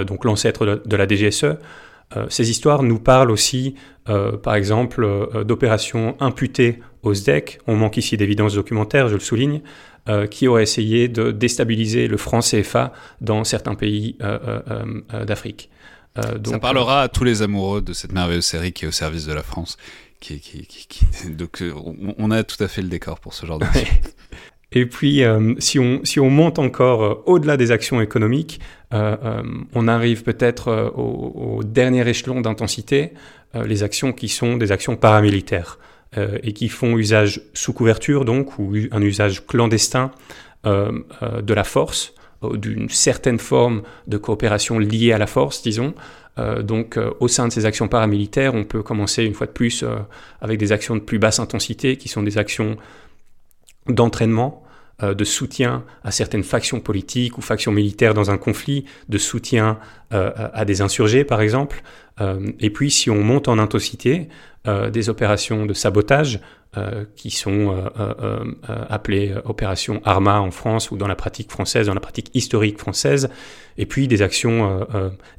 [0.06, 1.58] donc l'ancêtre de, la DGSE,
[2.30, 3.74] ces histoires nous parlent aussi,
[4.06, 5.06] par exemple,
[5.44, 9.60] d'opérations imputées au SDEC, on manque ici d'évidence documentaire, je le souligne,
[10.08, 14.60] euh, qui aurait essayé de déstabiliser le franc CFA dans certains pays euh,
[15.12, 15.70] euh, d'Afrique.
[16.16, 19.34] Ça parlera à tous les amoureux de cette merveilleuse série qui est au service de
[19.34, 19.76] la France.
[20.18, 20.40] Qui,
[21.28, 21.62] donc
[22.18, 23.66] on, a tout à fait le décor pour ce genre de
[24.72, 25.22] Et puis,
[25.58, 28.60] si, on, si on monte encore au-delà des actions économiques,
[28.92, 33.12] on arrive peut-être au, au, dernier échelon d'intensité,
[33.54, 35.78] les actions qui sont des actions paramilitaires.
[36.16, 40.10] Euh, et qui font usage sous couverture, donc, ou un usage clandestin
[40.64, 42.12] de la force,
[42.54, 45.94] d'une certaine forme de coopération liée à la force, disons.
[46.64, 49.84] donc, au sein de ces actions paramilitaires, on peut commencer une fois de plus
[50.40, 52.78] avec des actions de plus basse intensité, qui sont des actions
[53.88, 54.66] d'entraînement,
[55.02, 59.78] euh, de soutien à certaines factions politiques ou factions militaires dans un conflit, de soutien
[60.14, 61.82] euh, à des insurgés par exemple.
[62.22, 64.28] Euh, et puis si on monte en intensité,
[64.66, 66.40] des opérations de sabotage
[67.14, 67.90] qui sont
[68.88, 73.30] appelées opérations Arma en France ou dans la pratique française, dans la pratique historique française,
[73.78, 74.86] et puis des actions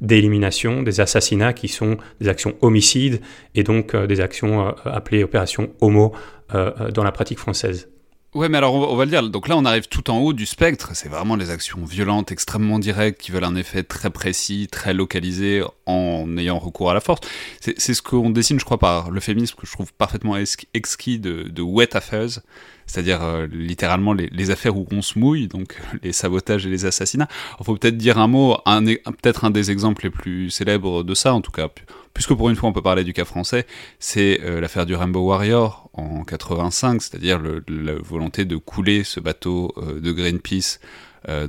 [0.00, 3.20] d'élimination, des assassinats qui sont des actions homicides
[3.54, 6.12] et donc des actions appelées opérations homo
[6.52, 7.88] dans la pratique française.
[8.34, 9.26] Ouais, mais alors on va, le dire.
[9.30, 10.90] Donc là, on arrive tout en haut du spectre.
[10.92, 15.62] C'est vraiment les actions violentes, extrêmement directes, qui veulent un effet très précis, très localisé,
[15.86, 17.20] en ayant recours à la force.
[17.60, 20.36] C'est ce qu'on dessine, je crois, par le féminisme que je trouve parfaitement
[20.74, 22.40] exquis de, wet affairs,
[22.86, 27.28] c'est-à-dire euh, littéralement les, affaires où on se mouille, donc les sabotages et les assassinats.
[27.60, 31.32] Il faut peut-être dire un mot, peut-être un des exemples les plus célèbres de ça,
[31.32, 31.68] en tout cas,
[32.14, 33.66] puisque pour une fois on peut parler du cas français,
[33.98, 39.72] c'est euh, l'affaire du Rainbow Warrior en 85, c'est-à-dire la volonté de couler ce bateau
[39.78, 40.78] euh, de Greenpeace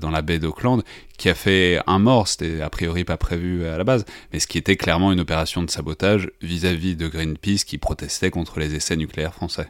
[0.02, 0.82] dans la baie d'Auckland,
[1.18, 4.04] qui a fait un mort, c'était a priori pas prévu à la base,
[4.34, 7.78] mais ce qui était clairement une opération de sabotage vis à -vis de Greenpeace qui
[7.78, 9.70] protestait contre les essais nucléaires français.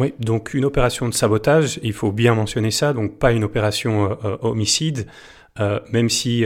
[0.00, 4.10] Oui, donc une opération de sabotage, il faut bien mentionner ça, donc pas une opération
[4.10, 5.06] euh, euh, homicide,
[5.58, 6.44] euh, même si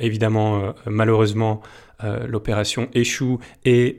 [0.00, 1.60] évidemment malheureusement
[2.02, 3.96] l'opération échoue et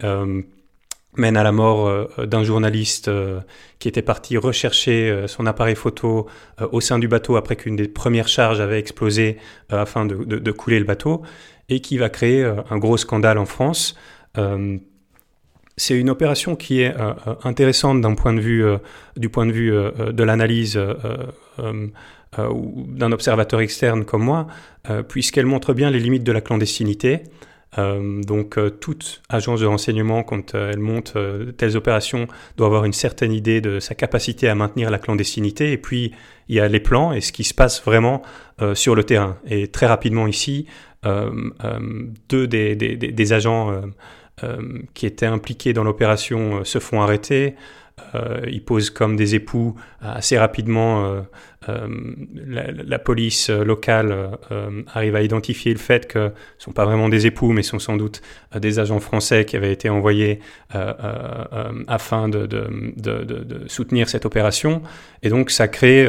[1.15, 3.09] mène à la mort d'un journaliste
[3.79, 6.27] qui était parti rechercher son appareil photo
[6.71, 9.37] au sein du bateau après qu'une des premières charges avait explosé
[9.69, 11.23] afin de, couler le bateau
[11.69, 13.95] et qui va créer un gros scandale en France
[15.77, 18.77] c'est une opération qui est euh, euh, intéressante euh,
[19.15, 20.79] du point de vue de l'analyse
[22.37, 24.47] d'un observateur externe comme moi,
[25.07, 27.23] puisqu'elle montre bien les limites de la clandestinité.
[27.77, 31.15] Donc toute agence de renseignement, quand elle monte
[31.57, 35.71] telles opérations, doit avoir une certaine idée de sa capacité à maintenir la clandestinité.
[35.71, 36.11] Et puis
[36.49, 38.23] il y a les plans et ce qui se passe vraiment
[38.73, 39.37] sur le terrain.
[39.47, 40.65] Et très rapidement ici,
[41.03, 43.81] deux des, agents
[44.43, 44.61] euh,
[44.93, 47.55] qui étaient impliqués dans l'opération euh, se font arrêter.
[48.15, 51.25] Euh, ils posent comme des époux assez rapidement.
[51.67, 54.37] la, police locale
[54.93, 57.97] arrive à identifier le fait que ce sont pas vraiment des époux, mais sont sans
[57.97, 58.21] doute
[58.57, 60.39] des agents français qui avaient été envoyés
[61.87, 62.47] afin de,
[63.67, 64.81] soutenir cette opération.
[65.23, 66.07] Et donc ça crée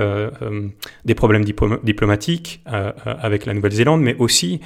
[1.05, 1.45] des problèmes
[1.83, 2.63] diplomatiques
[3.05, 4.61] avec la Nouvelle-Zélande, mais aussi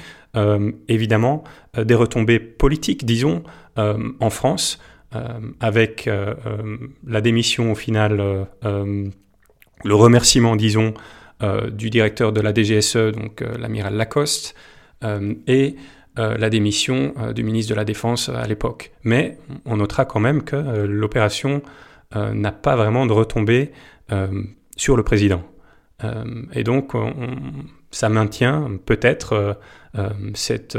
[0.87, 1.43] évidemment
[1.77, 3.43] des retombées politiques, disons,
[3.77, 4.79] en France.
[5.15, 5.19] Euh,
[5.59, 10.93] avec euh, euh, la démission au final, le remerciement, disons,
[11.71, 14.55] du directeur de la DGSE, donc l'amiral Lacoste,
[15.45, 15.75] et
[16.15, 18.93] la démission du ministre de la Défense à l'époque.
[19.03, 21.61] Mais on notera quand même que l'opération
[22.15, 23.73] n'a pas vraiment de retombée
[24.77, 25.43] sur le président.
[26.53, 26.93] et donc,
[27.91, 29.57] ça maintient peut-être
[30.33, 30.77] cette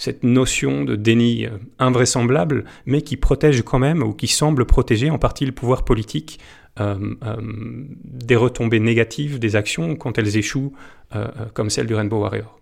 [0.00, 5.10] cette notion de déni euh, invraisemblable, mais qui protège quand même, ou qui semble protéger
[5.10, 6.40] en partie le pouvoir politique
[6.80, 7.36] euh, euh,
[8.04, 10.72] des retombées négatives des actions quand elles échouent,
[11.54, 12.60] comme celle du Rainbow Warrior.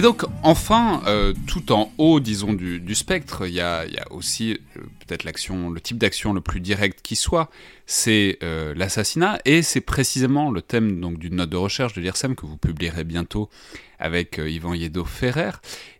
[0.00, 4.80] Et donc, enfin, euh, tout en haut, disons, du, spectre, il y a, aussi euh,
[5.06, 7.50] peut-être le type d'action le plus direct qui soit,
[7.84, 12.46] c'est euh, l'assassinat, et c'est précisément le thème d'une note de recherche de l'IRSEM que
[12.46, 13.50] vous publierez bientôt
[13.98, 15.50] avec Yvan Yedo-Ferrer.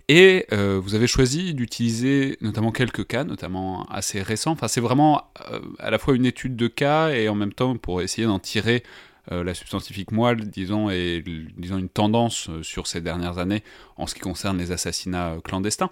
[0.09, 4.53] Et vous avez choisi d'utiliser notamment quelques cas, notamment assez récents.
[4.53, 5.31] Enfin, c'est vraiment
[5.79, 8.83] à la fois une étude de cas et en même temps pour essayer d'en tirer
[9.31, 11.23] la substantifique moelle, disons, est
[11.57, 13.63] disons, une tendance euh, sur ces dernières années
[13.97, 15.91] en ce qui concerne les assassinats euh, clandestins.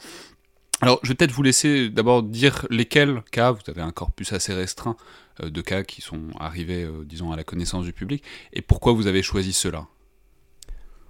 [0.81, 4.53] Alors, je vais peut-être vous laisser d'abord dire lesquels cas, vous avez un corpus assez
[4.55, 4.97] restreint
[5.43, 8.23] de cas qui sont arrivés, disons, à la connaissance du public,
[8.53, 9.87] et pourquoi vous avez choisi cela?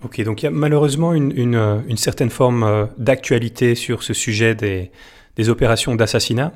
[0.03, 5.95] Ok, donc il y a malheureusement une, certaine forme d'actualité sur ce sujet des opérations
[5.95, 6.55] d'assassinat.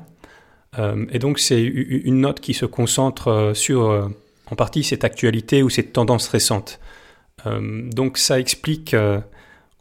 [1.11, 4.09] et donc c'est une note qui se concentre sur
[4.53, 6.79] en partie cette actualité ou cette tendance récente.
[7.47, 9.19] Euh, donc ça explique euh,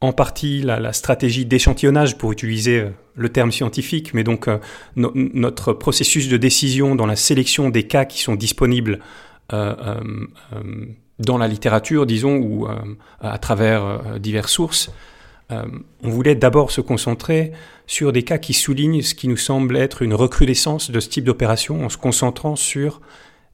[0.01, 4.49] en partie la, stratégie d'échantillonnage pour utiliser euh, le terme scientifique, mais donc
[4.97, 9.01] notre processus de décision dans la sélection des cas qui sont disponibles
[9.51, 12.67] dans la littérature, disons, ou
[13.21, 14.91] à travers diverses sources.
[15.51, 17.53] on voulait d'abord se concentrer
[17.87, 21.25] sur des cas qui soulignent ce qui nous semble être une recrudescence de ce type
[21.25, 23.03] d'opération en se concentrant sur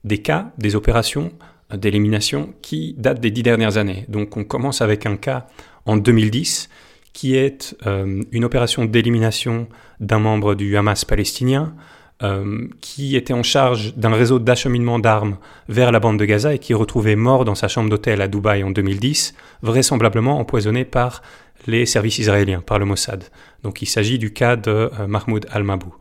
[0.05, 1.33] des cas, des opérations
[1.75, 4.07] d'élimination qui datent des dix dernières années.
[4.09, 5.47] Donc on commence avec un cas
[5.85, 6.69] en 2010
[7.13, 9.69] qui est euh, une opération d'élimination
[10.01, 11.75] d'un membre du Hamas palestinien
[12.23, 15.37] euh, qui était en charge d'un réseau d'acheminement d'armes
[15.69, 18.29] vers la bande de Gaza et qui est retrouvé mort dans sa chambre d'hôtel à
[18.29, 21.23] Dubaï en 2010, vraisemblablement empoisonné par
[21.67, 23.25] les services israéliens, par le Mossad.
[23.63, 25.95] Donc il s'agit du cas de euh, Mahmoud al-Mabou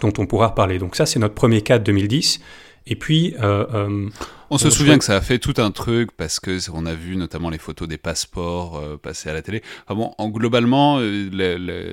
[0.00, 0.78] dont on pourra reparler.
[0.78, 2.40] Donc ça, c'est notre premier cas de 2010.
[2.88, 3.34] Et puis...
[3.40, 4.08] Euh, euh,
[4.50, 7.16] on, se souvient que ça a fait tout un truc parce que on a vu
[7.16, 9.62] notamment les photos des passeports euh, passer à la télé.
[9.90, 11.00] bon, en, globalement,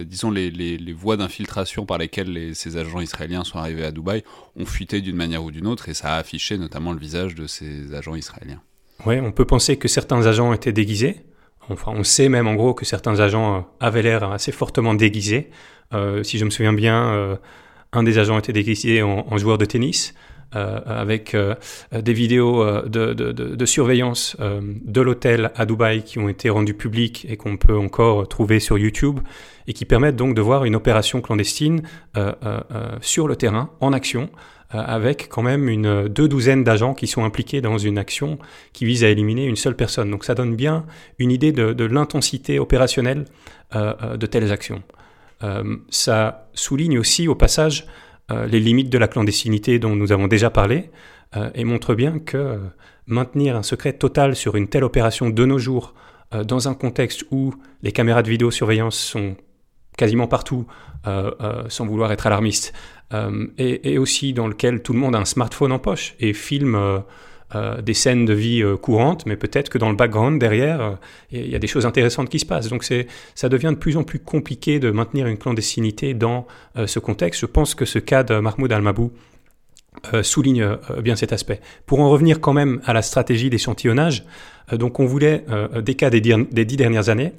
[0.06, 4.24] disons les, les, voies d'infiltration par lesquelles ces agents israéliens sont arrivés à Dubaï
[4.56, 7.45] ont fuité d'une manière ou d'une autre et ça a affiché notamment le visage de
[7.45, 8.62] ces agents israéliens.
[9.06, 11.26] Oui, on peut penser que certains agents étaient déguisés.
[11.70, 15.49] Enfin, on sait même en gros que certains agents avaient l'air assez fortement déguisés.
[16.24, 17.38] si je me souviens bien,
[17.95, 20.13] un des agents était déguisé en, joueur de tennis.
[20.55, 21.55] Euh, avec euh,
[21.91, 27.35] des vidéos euh, de, surveillance de l'hôtel à Dubaï qui ont été rendues publiques et
[27.35, 29.19] qu'on peut encore trouver sur YouTube
[29.67, 31.81] et qui permettent donc de voir une opération clandestine
[33.01, 34.29] sur le terrain, en action,
[34.69, 38.37] avec quand même une deux douzaines d'agents qui sont impliqués dans une action
[38.71, 40.11] qui vise à éliminer une seule personne.
[40.11, 40.85] Donc ça donne bien
[41.17, 43.25] une idée de, l'intensité opérationnelle
[43.73, 44.83] de telles actions.
[45.45, 47.85] Euh, ça souligne aussi au passage
[48.31, 50.89] euh, les limites de la clandestinité dont nous avons déjà parlé
[51.35, 52.59] euh, et montre bien que
[53.05, 55.93] maintenir un secret total sur une telle opération de nos jours
[56.47, 59.37] dans un contexte où les caméras de vidéosurveillance sont
[59.95, 60.65] quasiment partout,
[61.69, 62.73] sans vouloir être alarmiste,
[63.59, 67.03] et, aussi dans lequel tout le monde a un smartphone en poche et filme
[67.56, 70.91] euh, des scènes de vie euh, courantes, mais peut-être que dans le background derrière, euh,
[71.32, 72.68] il y a des choses intéressantes qui se passent.
[72.68, 76.47] Donc ça devient de plus en plus compliqué de maintenir une clandestinité dans
[76.86, 77.39] ce contexte.
[77.39, 79.12] Je pense que ce cas de Mahmoud Al-Mabou
[80.22, 81.62] souligne bien cet aspect.
[81.86, 84.26] Pour en revenir quand même à la stratégie d'échantillonnage,
[84.72, 85.45] donc on voulait
[85.82, 87.34] des cas des, dix dernières années.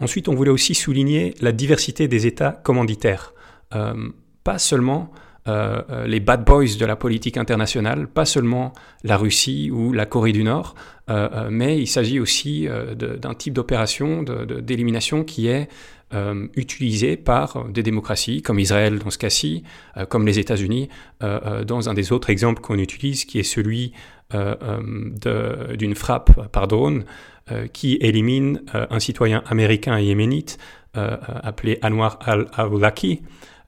[0.00, 3.34] Ensuite, on voulait aussi souligner la diversité des États commanditaires.
[3.70, 5.10] pas seulement
[5.48, 8.72] euh, euh, les bad boys de la politique internationale, pas seulement
[9.02, 10.74] la Russie ou la Corée du Nord,
[11.08, 15.68] euh, mais il s'agit aussi d'un type d'opération d'élimination qui est
[16.56, 19.62] utilisé par des démocraties comme Israël dans ce cas-ci,
[20.08, 20.88] comme les États-Unis
[21.20, 23.92] dans un des autres exemples qu'on utilise, qui est celui
[24.32, 27.04] d'une frappe par drone
[27.74, 30.58] qui élimine un citoyen américain et yéménite
[30.94, 33.20] appelé Anwar al-Awlaki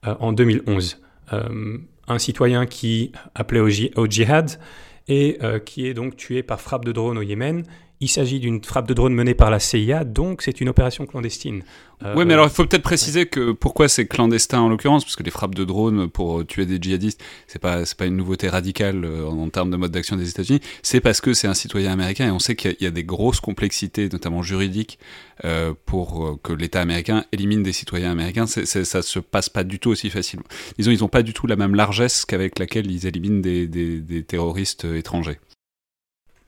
[0.03, 0.99] en 2011.
[1.33, 1.77] Euh,
[2.07, 3.69] un citoyen qui appelait au,
[4.01, 4.59] au djihad
[5.07, 7.63] et euh, qui est donc tué par frappe de drone au Yémen
[8.01, 11.63] il s'agit d'une frappe de drone menée par la CIA, donc c'est une opération clandestine.
[12.03, 15.15] Euh, oui, mais alors il faut peut-être préciser que pourquoi c'est clandestin en l'occurrence, parce
[15.15, 18.49] que les frappes de drone pour tuer des djihadistes, c'est pas c'est pas une nouveauté
[18.49, 20.61] radicale euh, en, termes de mode d'action des États-Unis.
[20.81, 23.39] C'est parce que c'est un citoyen américain et on sait qu'il y, a des grosses
[23.39, 24.97] complexités, notamment juridiques,
[25.45, 28.47] euh, pour que l'État américain élimine des citoyens américains.
[28.47, 30.45] Ça se passe pas du tout aussi facilement.
[30.79, 34.23] Disons, ils ont pas du tout la même largesse qu'avec laquelle ils éliminent des, des
[34.23, 35.37] terroristes étrangers.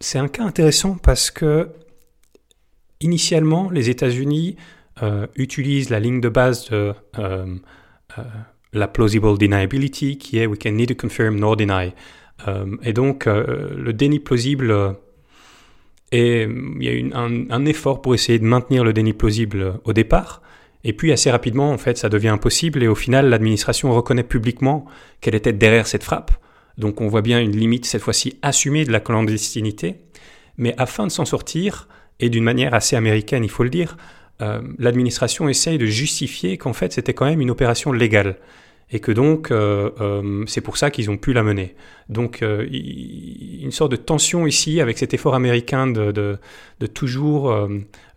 [0.03, 1.69] C'est un cas intéressant parce que
[2.99, 4.57] initialement, les États-Unis
[5.01, 7.45] euh, utilisent la ligne de base de euh,
[8.17, 8.23] euh,
[8.73, 11.93] la plausible deniability, qui est we can neither confirm nor deny.
[12.83, 14.97] et donc, le déni plausible
[16.11, 19.93] il y a eu un, un, effort pour essayer de maintenir le déni plausible au
[19.93, 20.41] départ.
[20.83, 22.83] Et puis assez rapidement, en fait, ça devient impossible.
[22.83, 24.83] Et au final, l'administration reconnaît publiquement
[25.21, 26.31] qu'elle était derrière cette frappe.
[26.77, 29.97] Donc on voit bien une limite, cette fois-ci assumée, de la clandestinité.
[30.57, 31.87] Mais afin de s'en sortir,
[32.19, 33.97] et d'une manière assez américaine, il faut le dire,
[34.41, 38.37] euh, l'administration essaye de justifier qu'en fait c'était quand même une opération légale
[38.91, 41.75] et que donc euh, euh, c'est pour ça qu'ils ont pu la mener.
[42.09, 47.69] Donc une sorte de tension ici avec cet effort américain de, de, toujours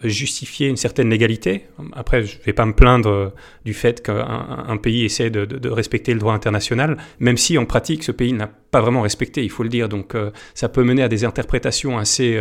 [0.02, 1.66] justifier une certaine légalité.
[1.92, 3.32] Après, je ne vais pas me plaindre
[3.64, 8.02] du fait qu'un pays essaie de, de, respecter le droit international, même si en pratique
[8.02, 9.88] ce pays n'a pas vraiment respecté, il faut le dire.
[9.88, 10.16] Donc
[10.54, 12.36] ça peut mener à des interprétations assez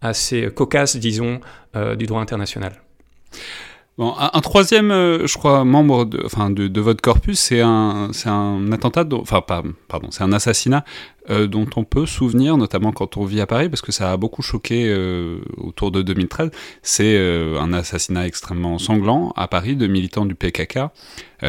[0.00, 1.40] assez cocasse, disons,
[1.76, 2.72] euh, du droit international.
[4.00, 8.30] Bon, un, troisième, euh, je crois, membre de, enfin, de, votre corpus, c'est un, c'est
[8.30, 10.86] un attentat, enfin, pardon, c'est un assassinat
[11.30, 14.16] euh, dont on peut souvenir, notamment quand on vit à Paris, parce que ça a
[14.16, 16.50] beaucoup choqué euh, autour de 2013.
[16.82, 20.78] C'est euh, un assassinat extrêmement sanglant à Paris de militants du PKK,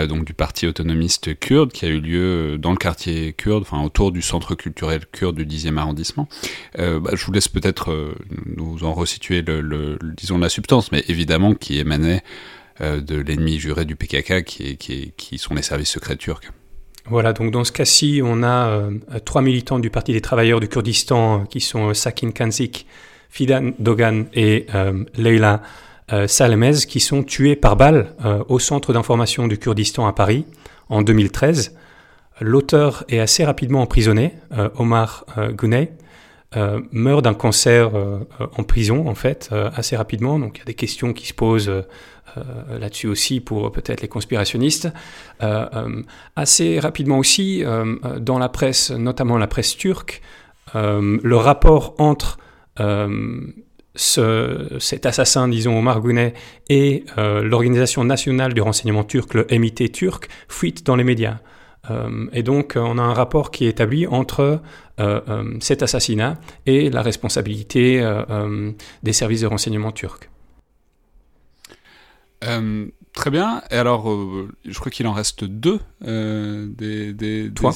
[0.08, 4.14] donc du Parti autonomiste kurde, qui a eu lieu dans le quartier kurde, enfin autour
[4.14, 6.30] du centre culturel kurde du 10e arrondissement.
[6.78, 8.16] Bah, je vous laisse peut-être
[8.46, 12.24] nous en resituer le, disons la substance, mais évidemment qui émanait
[12.80, 16.54] de l'ennemi juré du PKK, qui, sont les services secrets turcs.
[17.10, 18.92] Voilà, donc dans ce cas-ci, on a euh,
[19.26, 22.86] trois militants du Parti des travailleurs du Kurdistan euh, qui sont euh, Sakin Kanzik,
[23.30, 24.68] Fidan Dogan et
[25.16, 25.62] Leila
[26.28, 28.14] Salemez qui sont tués par balle
[28.50, 30.44] au centre d'information du Kurdistan à Paris
[30.90, 31.74] en 2013.
[32.42, 34.34] L'auteur est assez rapidement emprisonné,
[34.76, 35.94] Omar Guney,
[36.92, 37.90] meurt d'un cancer
[38.58, 40.38] en prison en fait assez rapidement.
[40.38, 41.72] Donc il y a des questions qui se posent
[42.38, 44.88] euh, là-dessus aussi pour peut-être les conspirationnistes.
[45.44, 46.02] Euh, euh,
[46.36, 47.64] assez rapidement aussi,
[48.20, 50.22] dans la presse, notamment la presse turque,
[50.74, 52.38] le rapport entre
[53.96, 56.34] ce, cet assassin, disons, Omar Guney,
[56.70, 61.40] et l'Organisation nationale du renseignement turc, le MIT turc, fuite dans les médias.
[62.32, 64.62] et donc, on a un rapport qui est établi entre
[65.60, 68.02] cet assassinat et la responsabilité
[69.04, 70.31] des services de renseignement turcs.
[72.44, 73.62] Euh, très bien.
[73.72, 77.74] Et alors, euh, je crois qu'il en reste deux euh, des, des, trois.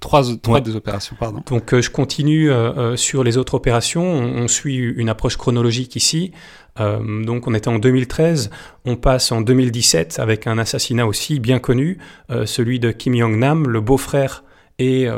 [0.00, 1.16] trois, des opérations.
[1.18, 1.42] Pardon.
[1.46, 2.50] Donc, je continue
[2.96, 4.04] sur les autres opérations.
[4.04, 6.32] On, suit une approche chronologique ici.
[6.78, 8.50] donc, on était en 2013.
[8.84, 11.98] On passe en 2017 avec un assassinat aussi bien connu,
[12.44, 14.44] celui de Kim Jong-nam, le beau-frère
[14.78, 15.08] et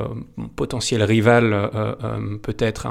[0.56, 1.70] potentiel rival,
[2.42, 2.86] peut-être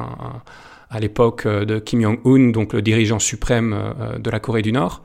[0.89, 3.76] à l'époque de Kim Jong-un, donc le dirigeant suprême
[4.20, 5.02] de la Corée du Nord.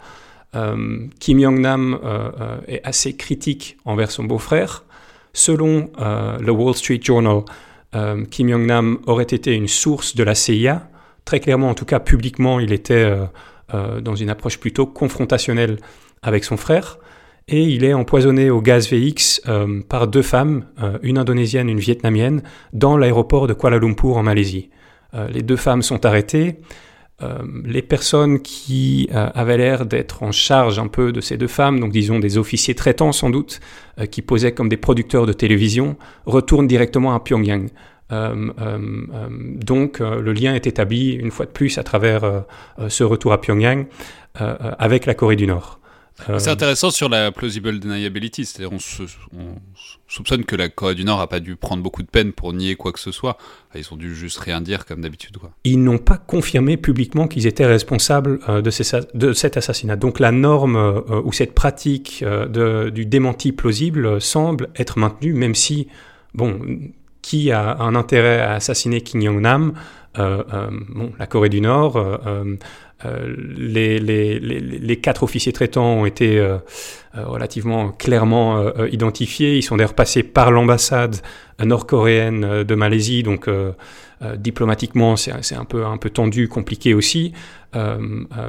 [0.55, 4.85] Euh, Kim Jong-nam euh, euh, est assez critique envers son beau-frère.
[5.33, 7.41] Selon le Wall Street Journal,
[8.31, 10.91] Kim Jong-nam aurait été une source de la CIA.
[11.25, 13.11] Très clairement, en tout cas publiquement, il était
[13.73, 15.79] dans une approche plutôt confrontationnelle
[16.21, 16.99] avec son frère.
[17.49, 19.41] Et il est empoisonné au gaz VX
[19.89, 20.67] par deux femmes,
[21.03, 22.43] une indonésienne, une vietnamienne,
[22.75, 24.69] dans l'aéroport de Kuala Lumpur en Malaisie.
[25.31, 26.59] les deux femmes sont arrêtées.
[27.23, 31.47] Euh, les personnes qui euh, avaient l'air d'être en charge un peu de ces deux
[31.47, 33.61] femmes, donc disons des officiers traitants sans doute,
[34.01, 35.97] euh, qui posaient comme des producteurs de télévision,
[36.27, 37.69] retournent directement à Pyongyang.
[38.11, 42.45] donc le lien est établi une fois de plus à travers
[42.89, 43.87] ce retour à Pyongyang
[44.35, 45.81] avec la Corée du Nord.
[46.39, 48.79] C'est intéressant sur la plausible deniability, c'est-à-dire on,
[50.07, 52.77] soupçonne que la Corée du Nord n'a pas dû prendre beaucoup de peine pour nier
[52.77, 53.39] quoi que ce soit.
[53.75, 55.37] Ils ont dû juste rien dire comme d'habitude.
[55.65, 58.71] Ils n'ont pas confirmé publiquement qu'ils étaient responsables euh, de,
[59.15, 59.97] de, cet assassinat.
[59.97, 65.33] Donc la norme euh, ou cette pratique euh, de, du démenti plausible semble être maintenue,
[65.33, 65.89] même si,
[66.35, 66.61] bon,
[67.23, 69.73] qui a un intérêt à assassiner Kim Jong-nam
[70.15, 71.97] bon, la Corée du Nord,
[73.05, 76.59] euh, les, quatre officiers traitants ont été euh,
[77.17, 79.57] euh, relativement clairement identifiés.
[79.57, 81.17] Ils sont d'ailleurs passés par l'ambassade
[81.63, 83.49] nord-coréenne de Malaisie, donc
[84.37, 87.33] diplomatiquement c'est un peu, tendu, compliqué aussi.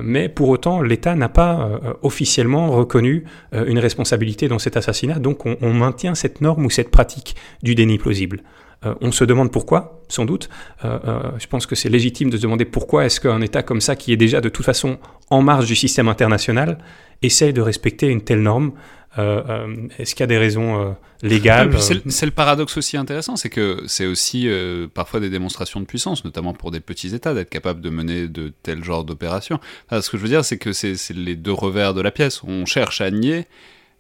[0.01, 1.70] mais pour autant, l'État n'a pas
[2.01, 6.89] officiellement reconnu une responsabilité dans cet assassinat, donc on, on maintient cette norme ou cette
[6.89, 8.41] pratique du déni plausible.
[8.86, 10.50] Euh, on se demande pourquoi, sans doute.
[10.84, 13.82] Euh, euh, je pense que c'est légitime de se demander pourquoi est-ce qu'un État comme
[13.82, 14.98] ça, qui est déjà de toute façon
[15.30, 16.78] en marge du système international,
[17.22, 18.74] essaie de respecter une telle norme.
[19.18, 24.06] est-ce qu'il y a des raisons légales C'est le paradoxe aussi intéressant, c'est que c'est
[24.06, 24.50] aussi
[24.94, 28.52] parfois des démonstrations de puissance, notamment pour des petits États, d'être capables de mener de
[28.64, 29.60] tels genres d'opérations.
[29.92, 32.44] ce que je veux dire, c'est que c'est les deux revers de la pièce.
[32.44, 33.46] On cherche à nier,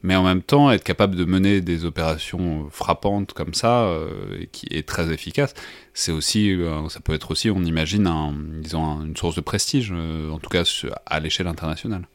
[0.03, 4.07] mais en même temps être capable de mener des opérations frappantes comme ça euh,
[4.39, 5.53] et qui est très efficace
[5.93, 8.09] c'est aussi euh, ça peut être aussi on imagine
[8.61, 10.63] disons une source de prestige euh, en tout cas
[11.05, 12.07] à l'échelle internationale.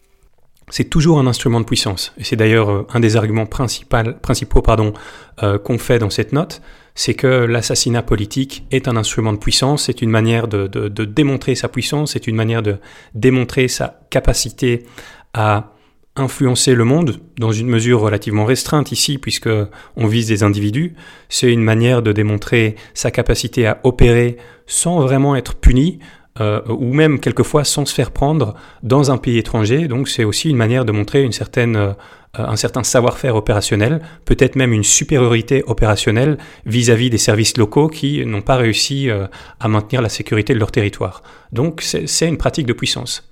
[0.71, 2.13] C'est toujours un instrument de puissance.
[2.19, 4.93] Et c'est d'ailleurs un des arguments principaux pardon
[5.41, 6.61] qu'on fait dans cette note
[6.95, 11.69] c'est que l'assassinat politique est un instrument de puissance, c'est une manière de démontrer sa
[11.69, 12.79] puissance, c'est une manière de
[13.15, 14.85] démontrer sa capacité
[15.33, 15.73] à
[16.21, 19.51] influencer le monde dans une mesure relativement restreinte ici puisque
[19.97, 20.95] on vise des individus,
[21.29, 25.99] c'est une manière de démontrer sa capacité à opérer sans vraiment être puni
[26.41, 28.55] euh, ou même quelquefois sans se faire prendre
[28.85, 29.89] dans un pays étranger.
[29.89, 31.93] Donc c'est aussi une manière de montrer une certaine, euh,
[32.35, 38.43] un certain savoir-faire opérationnel, peut-être même une supériorité opérationnelle vis-à-vis des services locaux qui n'ont
[38.43, 39.27] pas réussi euh,
[39.59, 41.23] à maintenir la sécurité de leur territoire.
[41.51, 43.29] Donc c'est une pratique de puissance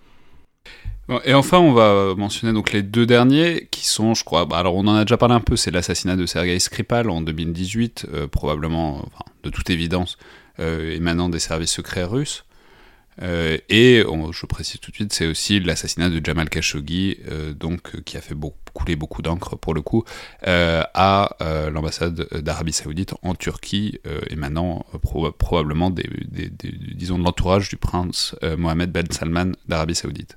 [1.24, 4.74] et enfin, on va mentionner donc les deux derniers qui sont, je crois, bah, alors
[4.74, 8.26] on en a déjà parlé un peu, c'est l'assassinat de Sergei Skripal en 2018, euh,
[8.26, 9.06] probablement,
[9.44, 10.18] de toute évidence,
[10.58, 12.44] euh, émanant des services secrets russes.
[13.22, 14.02] Euh, et
[14.32, 17.18] je précise tout de suite, c'est aussi l'assassinat de Jamal Khashoggi,
[17.58, 18.34] donc qui a fait
[18.74, 20.04] couler beaucoup d'encre pour le coup,
[20.42, 21.30] à
[21.72, 24.84] l'ambassade d'Arabie Saoudite en Turquie, émanant
[25.38, 26.10] probablement des,
[26.94, 30.36] disons de l'entourage du prince Mohamed Ben Salman d'Arabie Saoudite.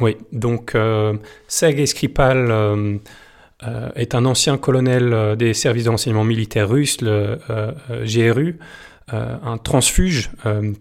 [0.00, 1.14] Oui, donc euh,
[1.46, 2.96] Sergei Skripal euh,
[3.62, 7.38] euh, est un ancien colonel des services de renseignement militaire russes, le
[8.04, 8.58] GRU,
[9.12, 10.30] un transfuge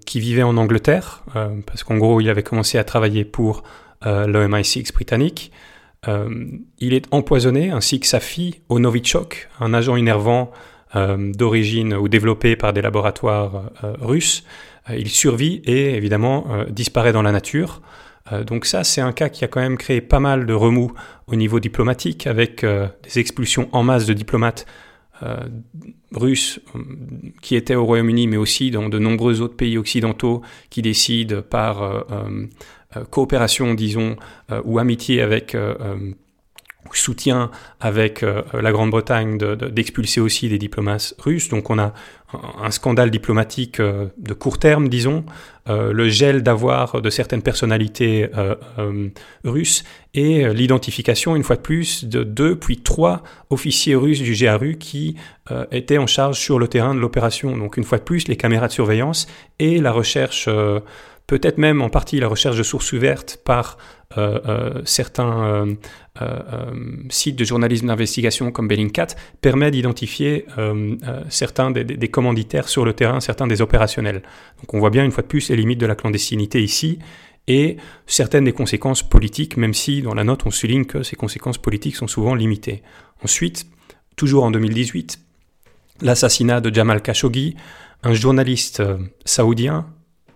[0.06, 1.24] qui vivait en Angleterre,
[1.66, 3.64] parce qu'en gros il avait commencé à travailler pour
[4.04, 5.52] l'OMI6 britannique.
[6.08, 10.52] il est empoisonné, ainsi que sa fille, au Novichok, un agent innervant
[10.96, 13.64] d'origine ou développé par des laboratoires
[14.02, 14.46] russes.
[14.90, 17.82] il survit et évidemment disparaît dans la nature.
[18.32, 20.92] Euh, donc ça, c'est un cas qui a quand même créé pas mal de remous
[21.28, 24.66] au niveau diplomatique, avec euh, des expulsions en masse de diplomates
[25.22, 25.38] euh,
[26.12, 26.60] russes
[27.42, 32.06] qui étaient au Royaume-Uni, mais aussi dans de nombreux autres pays occidentaux qui décident par
[33.10, 34.18] coopération, disons,
[34.66, 35.56] ou amitié avec
[36.92, 41.50] soutien avec euh, la Grande-Bretagne d'expulser aussi des diplomates russes.
[41.50, 41.94] Donc on a
[42.62, 45.24] un scandale diplomatique euh, de court terme, disons,
[45.70, 48.30] euh, le gel d'avoir de certaines personnalités
[49.44, 54.78] russes et l'identification, une fois de plus, de deux puis trois officiers russes du GRU
[54.78, 55.16] qui
[55.72, 57.56] étaient en charge sur le terrain de l'opération.
[57.56, 59.28] Donc une fois de plus, les caméras de surveillance
[59.60, 60.50] et la recherche
[61.34, 63.80] peut-être même en partie la recherche de sources ouvertes par
[64.20, 65.68] euh, euh, certains
[66.22, 66.72] euh,
[67.10, 69.08] sites de journalisme d'investigation comme Bellingcat
[69.42, 70.46] permet d'identifier
[71.30, 74.22] certains des, commanditaires sur le terrain, certains des opérationnels.
[74.60, 77.00] Donc on voit bien une fois de plus les limites de la clandestinité ici
[77.48, 81.58] et certaines des conséquences politiques, même si dans la note on souligne que ces conséquences
[81.58, 82.84] politiques sont souvent limitées.
[83.24, 83.66] Ensuite,
[84.18, 85.20] toujours en 2018,
[86.02, 87.56] l'assassinat de Jamal Khashoggi,
[88.04, 88.84] un journaliste
[89.26, 89.88] saoudien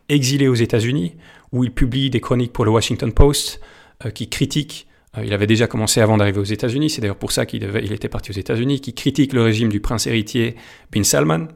[0.10, 1.16] exilé aux États-Unis,
[1.52, 3.62] où il publie des chroniques pour le Washington Post
[4.06, 4.88] euh, qui critiquent,
[5.18, 7.94] euh, il avait déjà commencé avant d'arriver aux États-Unis, c'est d'ailleurs pour ça qu'il il
[7.94, 10.56] était parti aux États-Unis, qui critique le régime du prince héritier
[10.92, 11.48] Bin Salman,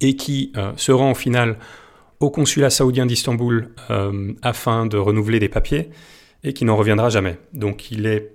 [0.00, 1.58] et qui euh, se rend au final
[2.20, 3.70] au consulat saoudien d'Istanbul
[4.42, 5.90] afin de renouveler des papiers,
[6.44, 7.36] et qui n'en reviendra jamais.
[7.52, 8.30] Donc il est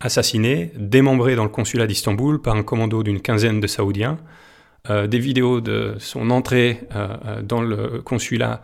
[0.00, 4.24] assassiné, démembré dans le consulat d'Istanbul par un commando d'une quinzaine de Saoudiens, euh,
[4.88, 8.62] des vidéos de son entrée euh, euh, dans le consulat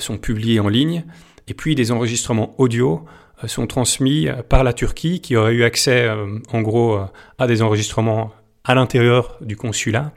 [0.00, 1.04] sont publiées en ligne,
[1.46, 3.04] et puis des enregistrements audio
[3.46, 6.10] sont transmis par la Turquie, qui aurait eu accès
[6.52, 6.98] en gros
[7.38, 8.32] à des enregistrements
[8.64, 10.10] à l'intérieur du consulat,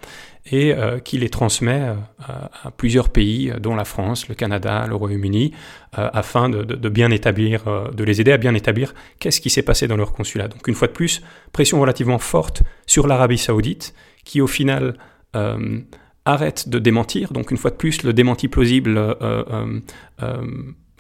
[0.52, 0.74] et
[1.04, 1.84] qui les transmet
[2.28, 5.54] à plusieurs pays, dont la France, le Canada, le Royaume-Uni,
[5.94, 9.98] afin de, bien établir, de les aider à bien établir qu'est-ce qui s'est passé dans
[9.98, 10.48] leur consulat.
[10.48, 11.22] Donc une fois de plus,
[11.52, 13.94] pression relativement forte sur l'Arabie saoudite,
[14.26, 14.96] qui au final
[15.36, 15.80] euh,
[16.26, 17.34] arrête de démentir.
[17.34, 19.80] Donc une fois de plus, le démenti plausible, euh,
[20.22, 20.42] euh,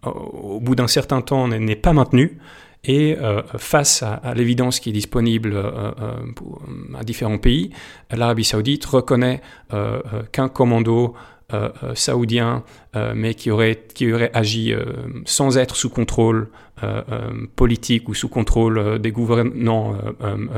[0.03, 2.39] au bout d'un certain temps, n'est pas maintenu.
[2.86, 3.17] Et
[3.57, 5.61] face à, l'évidence qui est disponible
[6.97, 7.71] à différents pays,
[8.09, 9.41] l'Arabie saoudite reconnaît
[10.32, 11.13] qu'un commando
[11.93, 12.63] saoudien,
[13.13, 14.73] mais qui aurait, qui aurait agi
[15.25, 16.49] sans être sous contrôle
[17.57, 19.95] politique ou sous contrôle des gouvernants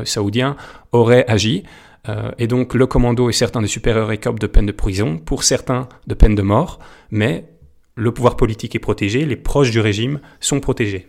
[0.05, 0.55] saoudiens,
[0.91, 1.63] aurait agi.
[2.09, 5.43] Euh, et donc le commando et certains des supérieurs écopent de peine de prison, pour
[5.43, 6.79] certains de peine de mort,
[7.11, 7.45] mais
[7.95, 11.07] le pouvoir politique est protégé, les proches du régime sont protégés.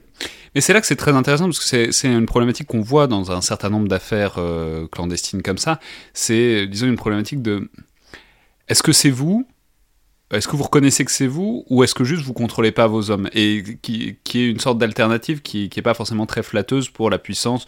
[0.55, 3.33] Et c'est là que c'est très intéressant parce que c'est une problématique qu'on voit dans
[3.33, 5.81] un certain nombre d'affaires euh, clandestines comme ça.
[6.13, 7.71] C'est, disons, une problématique de
[8.69, 9.47] est-ce que c'est vous
[10.33, 13.11] est-ce que vous reconnaissez que c'est vous ou est-ce que juste vous contrôlez pas vos
[13.11, 16.89] hommes et qui, qui est une sorte d'alternative qui qui est pas forcément très flatteuse
[16.89, 17.67] pour la puissance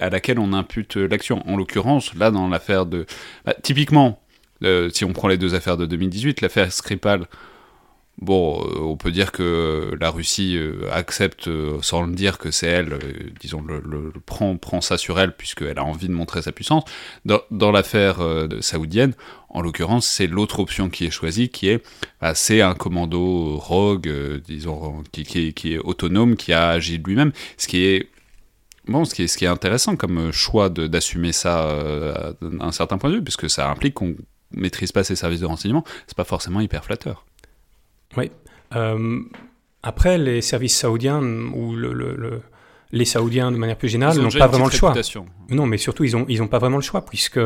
[0.00, 1.42] à laquelle on impute l'action?
[1.48, 3.06] En l'occurrence, là dans l'affaire de
[3.44, 4.22] bah, typiquement
[4.64, 7.26] euh, si on prend les deux affaires de 2018, l'affaire Skripal
[8.18, 11.48] Bon, euh, on peut dire que la Russie euh, accepte,
[11.80, 12.98] sans le dire, que c'est elle,
[13.40, 16.84] disons, le, prend, prend ça sur elle, puisqu'elle a envie de montrer sa puissance.
[17.24, 18.18] Dans, l'affaire
[18.60, 19.14] saoudienne,
[19.52, 21.82] en l'occurrence, c'est l'autre option qui est choisie, qui est,
[22.20, 24.10] bah, c'est un commando rogue,
[24.46, 28.08] disons, qui, qui, est autonome, qui a agi de lui-même, ce qui est
[28.88, 32.98] Bon, ce qui est, ce qui est intéressant comme choix d'assumer ça à un certain
[32.98, 34.16] point de vue, puisque ça implique qu'on
[34.50, 37.24] maîtrise pas ses services de renseignement, c'est pas forcément hyper flatteur.
[38.16, 38.32] Oui.
[38.74, 39.20] Euh,
[39.84, 42.42] après, les services saoudiens ou le,
[42.92, 44.94] les Saoudiens de manière plus générale n'ont pas vraiment le choix.
[45.48, 47.40] Non, mais surtout, ils n'ont ils ont pas vraiment le choix puisque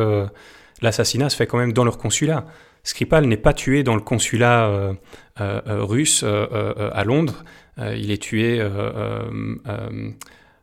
[0.83, 2.47] l'assassinat se fait quand même dans leur consulat.
[2.83, 4.95] Skripal n'est pas tué dans le consulat euh,
[5.41, 7.45] euh, russe à Londres.
[7.79, 8.61] il est tué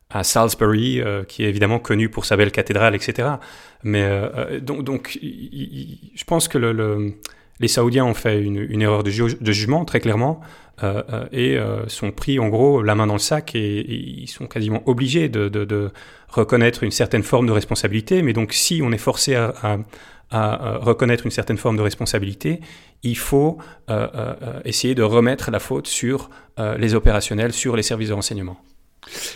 [0.10, 3.30] à Salisbury, qui est évidemment connu pour sa belle cathédrale, etc.
[3.84, 4.08] Mais
[4.62, 7.16] donc, je pense que le
[7.60, 10.42] les Saoudiens ont fait une, erreur de, jugement, très clairement,
[10.82, 14.28] euh, euh, et euh, sont pris en gros la main dans le sac et, ils
[14.28, 15.92] sont quasiment obligés de,
[16.30, 18.24] reconnaître une certaine forme de responsabilité.
[18.24, 19.78] Mais donc si on est forcé à,
[20.32, 22.60] reconnaître une certaine forme de responsabilité,
[23.04, 23.60] il faut
[24.66, 28.58] essayer de remettre la faute sur les opérationnels, sur les services de renseignement.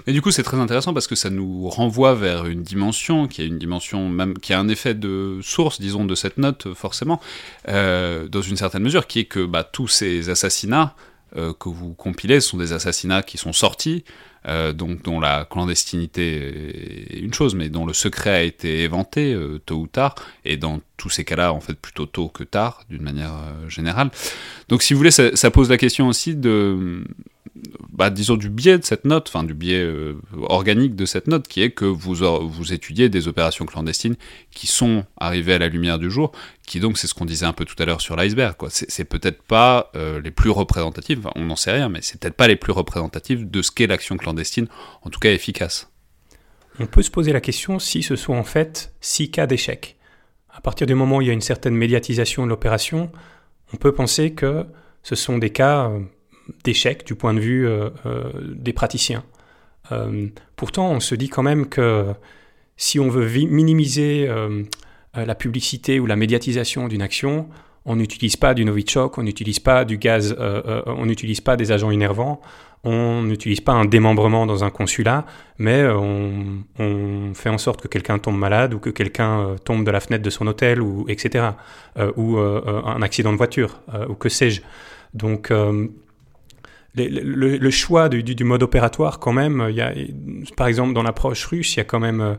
[0.05, 3.41] Et du coup, c'est très intéressant parce que ça nous renvoie vers une dimension qui
[3.41, 7.19] a une dimension même qui a un effet de source, disons, de cette note forcément,
[7.67, 11.93] euh, dans une certaine mesure, qui est que bah, tous ces assassinats euh, que vous
[11.93, 14.03] compilez sont des assassinats qui sont sortis,
[14.47, 19.37] euh, donc dont la clandestinité est une chose, mais dont le secret a été éventé
[19.65, 23.03] tôt ou tard, et dans tous ces cas-là, en fait, plutôt tôt que tard, d'une
[23.03, 23.33] manière
[23.67, 24.09] générale.
[24.69, 27.03] Donc, si vous voulez, ça pose la question aussi de
[27.91, 31.47] bah, disons, du biais de cette note, enfin du biais euh, organique de cette note,
[31.47, 34.15] qui est que vous, vous étudiez des opérations clandestines
[34.51, 36.31] qui sont arrivées à la lumière du jour,
[36.67, 38.69] qui donc, c'est ce qu'on disait un peu tout à l'heure sur l'iceberg, quoi.
[38.69, 42.47] C'est peut-être pas euh, les plus représentatives, on n'en sait rien, mais c'est peut-être pas
[42.47, 44.36] les plus représentatives de ce qu'est l'action clandestine,
[45.01, 45.91] en tout cas efficace.
[46.79, 49.97] On peut se poser la question si ce sont en fait six cas d'échec.
[50.49, 53.11] À partir du moment où il y a une certaine médiatisation de l'opération,
[53.73, 54.65] on peut penser que
[55.03, 55.99] ce sont des cas euh,
[56.63, 59.23] d'échec du point de vue euh, euh, des praticiens.
[60.57, 62.13] Pourtant, on se dit quand même que
[62.75, 64.29] si on veut minimiser
[65.13, 67.47] la publicité ou la médiatisation d'une action,
[67.87, 70.35] on n'utilise pas du Novichok, on n'utilise pas du gaz,
[70.85, 72.39] on n'utilise pas des agents innervants,
[72.83, 75.25] on n'utilise pas un démembrement dans un consulat,
[75.57, 79.99] mais on, fait en sorte que quelqu'un tombe malade ou que quelqu'un tombe de la
[79.99, 81.45] fenêtre de son hôtel, ou etc.
[82.17, 84.61] ou un accident de voiture, ou que sais-je.
[85.13, 85.51] Donc
[87.05, 89.93] le, choix du, mode opératoire, quand même, il y a,
[90.55, 92.35] par exemple, dans l'approche russe, il y a quand même euh,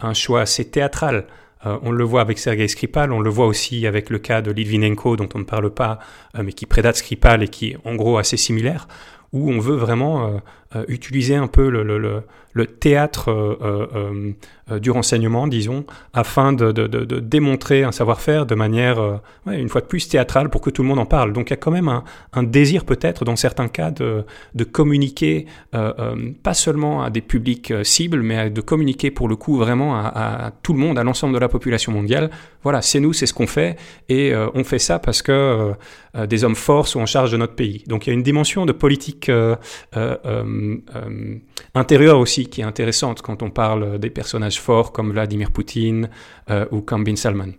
[0.00, 1.26] un choix assez théâtral.
[1.66, 4.50] Euh, on le voit avec Sergei Skripal, on le voit aussi avec le cas de
[4.50, 5.98] Litvinenko, dont on ne parle pas,
[6.36, 8.88] euh, mais qui prédate Skripal et qui est en gros assez similaire,
[9.32, 10.40] où on veut vraiment
[10.88, 11.82] utiliser un peu le,
[12.58, 14.34] le théâtre euh,
[14.70, 16.72] euh, du renseignement, disons, afin de,
[17.20, 19.16] démontrer un savoir-faire de manière, euh,
[19.46, 21.32] une fois de plus, théâtrale pour que tout le monde en parle.
[21.32, 24.24] Donc il y a quand même un, désir peut-être, dans certains cas, de,
[24.72, 30.52] communiquer pas seulement à des publics cibles, mais de communiquer pour le coup vraiment à,
[30.62, 32.30] tout le monde, à l'ensemble de la population mondiale.
[32.62, 33.76] Voilà, c'est nous, c'est ce qu'on fait,
[34.08, 35.72] et on fait ça parce que
[36.26, 37.84] des hommes forts sont en charge de notre pays.
[37.86, 39.30] Donc il y a une dimension de politique
[41.74, 46.08] intérieure aussi qui est intéressante quand on parle des personnages forts comme Vladimir Poutine
[46.50, 47.52] euh, ou comme Bin Salman.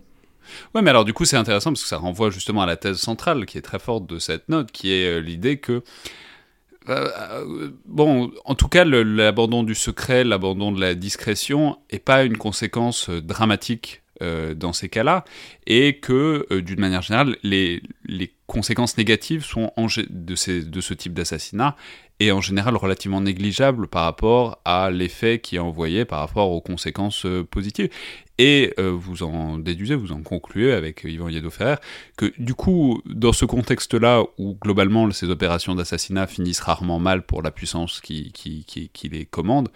[0.74, 2.98] Ouais, mais alors du coup c'est intéressant parce que ça renvoie justement à la thèse
[2.98, 5.82] centrale qui est très forte de cette note, qui est euh, l'idée que
[6.88, 12.38] euh, bon, en tout cas, l'abandon du secret, l'abandon de la discrétion n'est pas une
[12.38, 15.24] conséquence dramatique dans ces cas-là,
[15.66, 17.82] et que, d'une manière générale, les,
[18.46, 19.72] conséquences négatives sont
[20.10, 21.76] de, ces, de ce type d'assassinat
[22.20, 26.60] est en général relativement négligeable par rapport à l'effet qui est envoyé par rapport aux
[26.60, 27.88] conséquences euh, positives.
[28.38, 31.76] Et euh, vous en déduisez, vous en concluez avec Yvan Yedo-Ferrer
[32.16, 37.42] que du coup, dans ce contexte-là où globalement ces opérations d'assassinat finissent rarement mal pour
[37.42, 39.68] la puissance qui, qui, qui, les commande,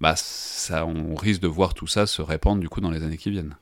[0.00, 3.18] bah ça, on risque de voir tout ça se répandre du coup dans les années
[3.18, 3.56] qui viennent.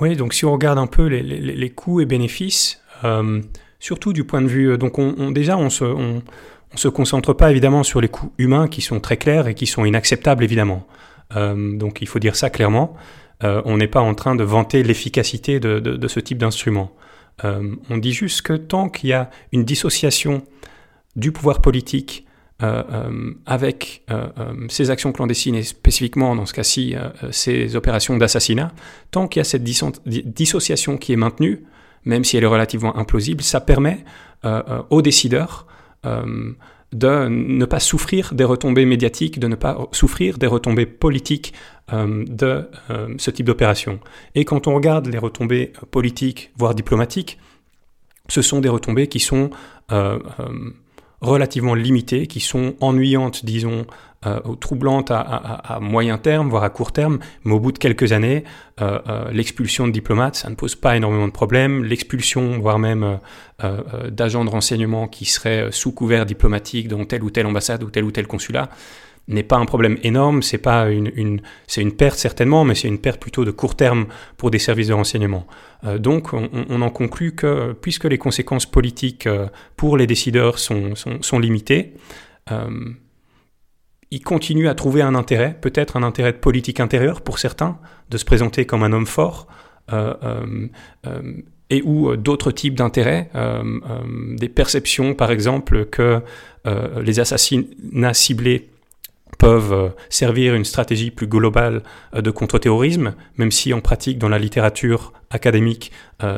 [0.00, 3.40] Oui, donc si on regarde un peu les, les, les coûts et bénéfices, euh,
[3.78, 6.22] surtout du point de vue, donc on, déjà on se, on,
[6.74, 9.84] se concentre pas évidemment sur les coûts humains qui sont très clairs et qui sont
[9.84, 10.86] inacceptables évidemment.
[11.36, 12.96] Euh, donc il faut dire ça clairement.
[13.44, 16.90] Euh, on n'est pas en train de vanter l'efficacité de, ce type d'instrument.
[17.44, 20.42] on dit juste que tant qu'il y a une dissociation
[21.14, 22.26] du pouvoir politique
[22.60, 24.06] avec
[24.68, 26.94] ces actions clandestines et spécifiquement dans ce cas-ci
[27.30, 28.72] ces opérations d'assassinat,
[29.10, 31.64] tant qu'il y a cette dissociation qui est maintenue,
[32.04, 34.04] même si elle est relativement implausible, ça permet
[34.90, 35.66] aux décideurs
[36.94, 41.52] de ne pas souffrir des retombées médiatiques, de ne pas souffrir des retombées politiques
[41.92, 43.98] euh, de euh, ce type d'opération.
[44.36, 47.38] Et quand on regarde les retombées politiques, voire diplomatiques,
[48.28, 49.50] ce sont des retombées qui sont
[49.92, 50.18] euh,
[51.24, 53.86] relativement limitées, qui sont ennuyantes, disons,
[54.26, 58.44] euh, troublantes à, moyen terme, voire à court terme, mais au bout de quelques années,
[58.80, 61.84] euh, euh, l'expulsion de diplomates, ça ne pose pas énormément de problèmes.
[61.84, 63.18] L'expulsion, voire même
[64.10, 68.04] d'agents de renseignement qui seraient sous couvert diplomatique dans telle ou telle ambassade ou tel
[68.04, 68.68] ou tel consulat,
[69.28, 73.50] n'est pas un problème énorme, c'est une, perte certainement, mais c'est une perte plutôt de
[73.50, 74.06] court terme
[74.36, 75.46] pour des services de renseignement.
[75.98, 79.28] donc on, en conclut que puisque les conséquences politiques
[79.76, 81.94] pour les décideurs sont, sont, limitées,
[84.10, 87.78] il continue à trouver un intérêt, peut-être un intérêt de politique intérieure pour certains,
[88.10, 89.48] de se présenter comme un homme fort,
[89.92, 90.66] euh, euh,
[91.06, 91.32] euh,
[91.70, 93.30] et ou d'autres types d'intérêts,
[94.38, 96.20] des perceptions par exemple que
[97.00, 98.68] les assassinats ciblés
[99.36, 101.82] peuvent servir une stratégie plus globale
[102.14, 105.92] de contre-terrorisme, même si en pratique dans la littérature académique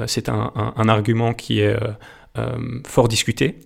[0.07, 1.77] c'est un, argument qui est
[2.87, 3.61] fort discuté.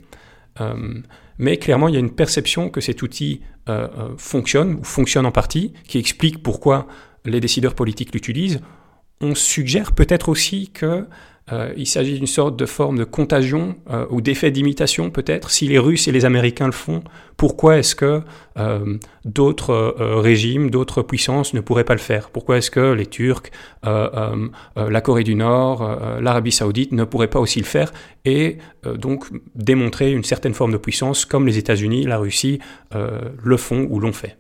[1.39, 5.27] mais clairement, il y a une perception que cet outil euh, euh, fonctionne, ou fonctionne
[5.27, 6.89] en partie, qui explique pourquoi
[7.25, 8.61] les décideurs politiques l'utilisent,
[9.21, 11.07] on suggère peut-être aussi que
[11.53, 15.51] euh, il s'agit d'une sorte de forme de contagion euh, ou d'effet d'imitation peut-être.
[15.51, 17.03] Si les Russes et les Américains le font,
[17.37, 18.23] pourquoi est-ce que
[18.59, 22.31] euh, d'autres régimes, d'autres puissances ne pourraient pas le faire?
[22.31, 23.51] Pourquoi est-ce que les Turcs,
[23.83, 27.93] la Corée du Nord, l'Arabie saoudite ne pourraient pas aussi le faire?
[28.27, 28.59] Et
[28.95, 29.25] donc
[29.55, 32.61] démontrer une certaine forme de puissance comme les États-Unis, la Russie
[32.93, 34.37] le font ou l'ont fait.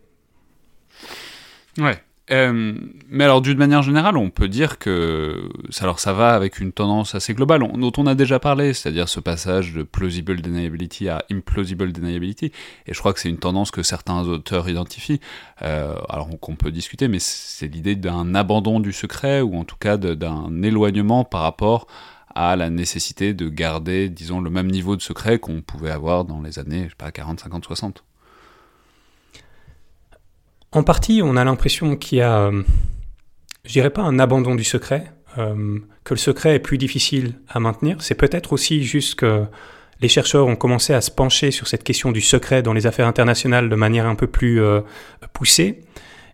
[1.78, 1.96] Ouais,
[2.32, 2.74] euh,
[3.08, 5.48] mais alors, d'une manière générale, on peut dire que
[5.80, 9.18] alors ça va avec une tendance assez globale, dont on a déjà parlé, c'est-à-dire ce
[9.18, 12.52] passage de plausible deniability à implausible deniability.
[12.86, 15.20] Et je crois que c'est une tendance que certains auteurs identifient.
[15.62, 19.76] Euh, alors qu'on peut discuter, mais c'est l'idée d'un abandon du secret, ou en tout
[19.76, 21.86] cas d'un éloignement par rapport
[22.34, 26.40] à la nécessité de garder, disons, le même niveau de secret qu'on pouvait avoir dans
[26.40, 28.04] les années, je sais pas, 40, 50, 60.
[30.72, 32.62] En partie, on a l'impression qu'il y a, euh,
[33.64, 37.58] je dirais pas un abandon du secret, euh, que le secret est plus difficile à
[37.58, 37.96] maintenir.
[38.02, 39.46] C'est peut-être aussi juste que
[40.00, 43.08] les chercheurs ont commencé à se pencher sur cette question du secret dans les affaires
[43.08, 44.80] internationales de manière un peu plus euh,
[45.32, 45.80] poussée.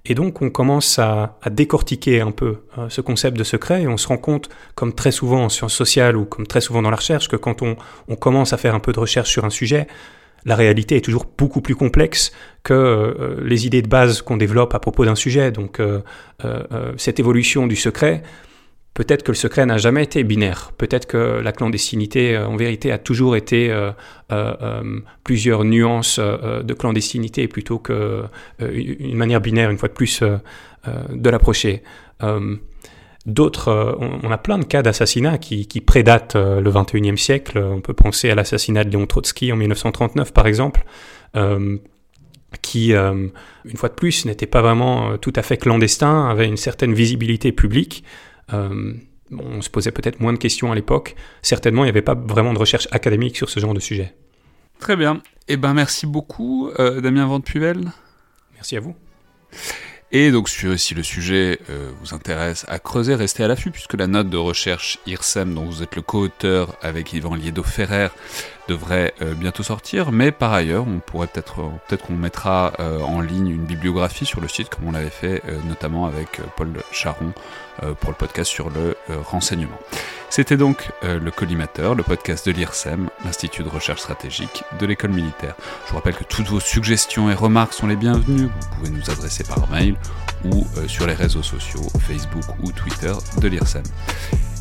[0.05, 4.07] Et donc on commence à, décortiquer un peu ce concept de secret et on se
[4.07, 7.27] rend compte, comme très souvent en sciences sociales ou comme très souvent dans la recherche,
[7.27, 7.77] que quand on,
[8.07, 9.89] on commence à faire un peu de recherche sur un sujet,
[10.47, 12.33] la réalité est toujours beaucoup plus complexe
[12.63, 15.51] que euh, les idées de base qu'on développe à propos d'un sujet.
[15.51, 16.01] Donc euh,
[16.45, 18.23] euh, cette évolution du secret,
[18.95, 20.73] peut-être que le secret n'a jamais été binaire.
[20.79, 23.75] Peut-être que la clandestinité, en vérité, a toujours été
[25.23, 31.83] plusieurs nuances de clandestinité plutôt qu'une manière binaire, une fois de plus, de l'approcher.
[33.27, 37.59] D'autres, euh, on, a plein de cas d'assassinats qui, prédatent euh, le 21e siècle.
[37.59, 40.85] On peut penser à l'assassinat de Léon Trotsky en 1939, par exemple,
[41.35, 41.77] euh,
[42.63, 46.95] qui, une fois de plus, n'était pas vraiment tout à fait clandestin, avait une certaine
[46.95, 48.05] visibilité publique.
[48.53, 51.17] on se posait peut-être moins de questions à l'époque.
[51.43, 54.15] Certainement, il n'y avait pas vraiment de recherche académique sur ce genre de sujet.
[54.79, 55.21] Très bien.
[55.49, 57.93] Eh ben, merci beaucoup, Damien Van Puvel.
[58.55, 58.95] Merci à vous.
[60.13, 64.07] Et donc si le sujet euh, vous intéresse à creuser, restez à l'affût puisque la
[64.07, 68.09] note de recherche IRSEM dont vous êtes le co-auteur avec Yvan Liedo-Ferrer
[68.69, 73.21] devrait euh, bientôt sortir, mais par ailleurs on pourrait peut-être euh, peut-être qu'on mettra en
[73.21, 77.33] ligne une bibliographie sur le site comme on l'avait fait notamment avec Paul Charon
[78.01, 79.79] pour le podcast sur le renseignement.
[80.29, 85.13] C'était donc euh, le Collimateur, le podcast de l'IRSEM, l'Institut de recherche stratégique de l'école
[85.13, 85.55] militaire.
[85.87, 88.49] Je vous rappelle que toutes vos suggestions et remarques sont les bienvenues.
[88.49, 89.95] Vous pouvez nous adresser par mail
[90.45, 93.85] ou euh, sur les réseaux sociaux, Facebook ou Twitter de l'IRSEM.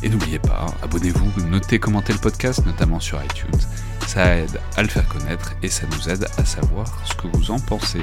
[0.06, 3.58] Et n'oubliez pas, abonnez-vous, notez, commentez le podcast, notamment sur iTunes.
[4.06, 7.50] Ça aide à le faire connaître et ça nous aide à savoir ce que vous
[7.50, 7.98] en pensez.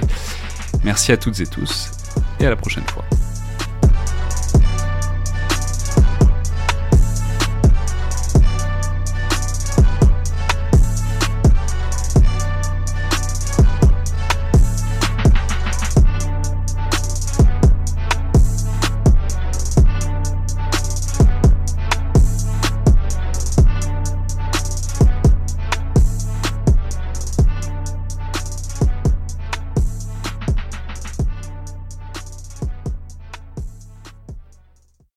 [0.84, 1.92] Merci à toutes et tous
[2.42, 3.06] et à la prochaine fois.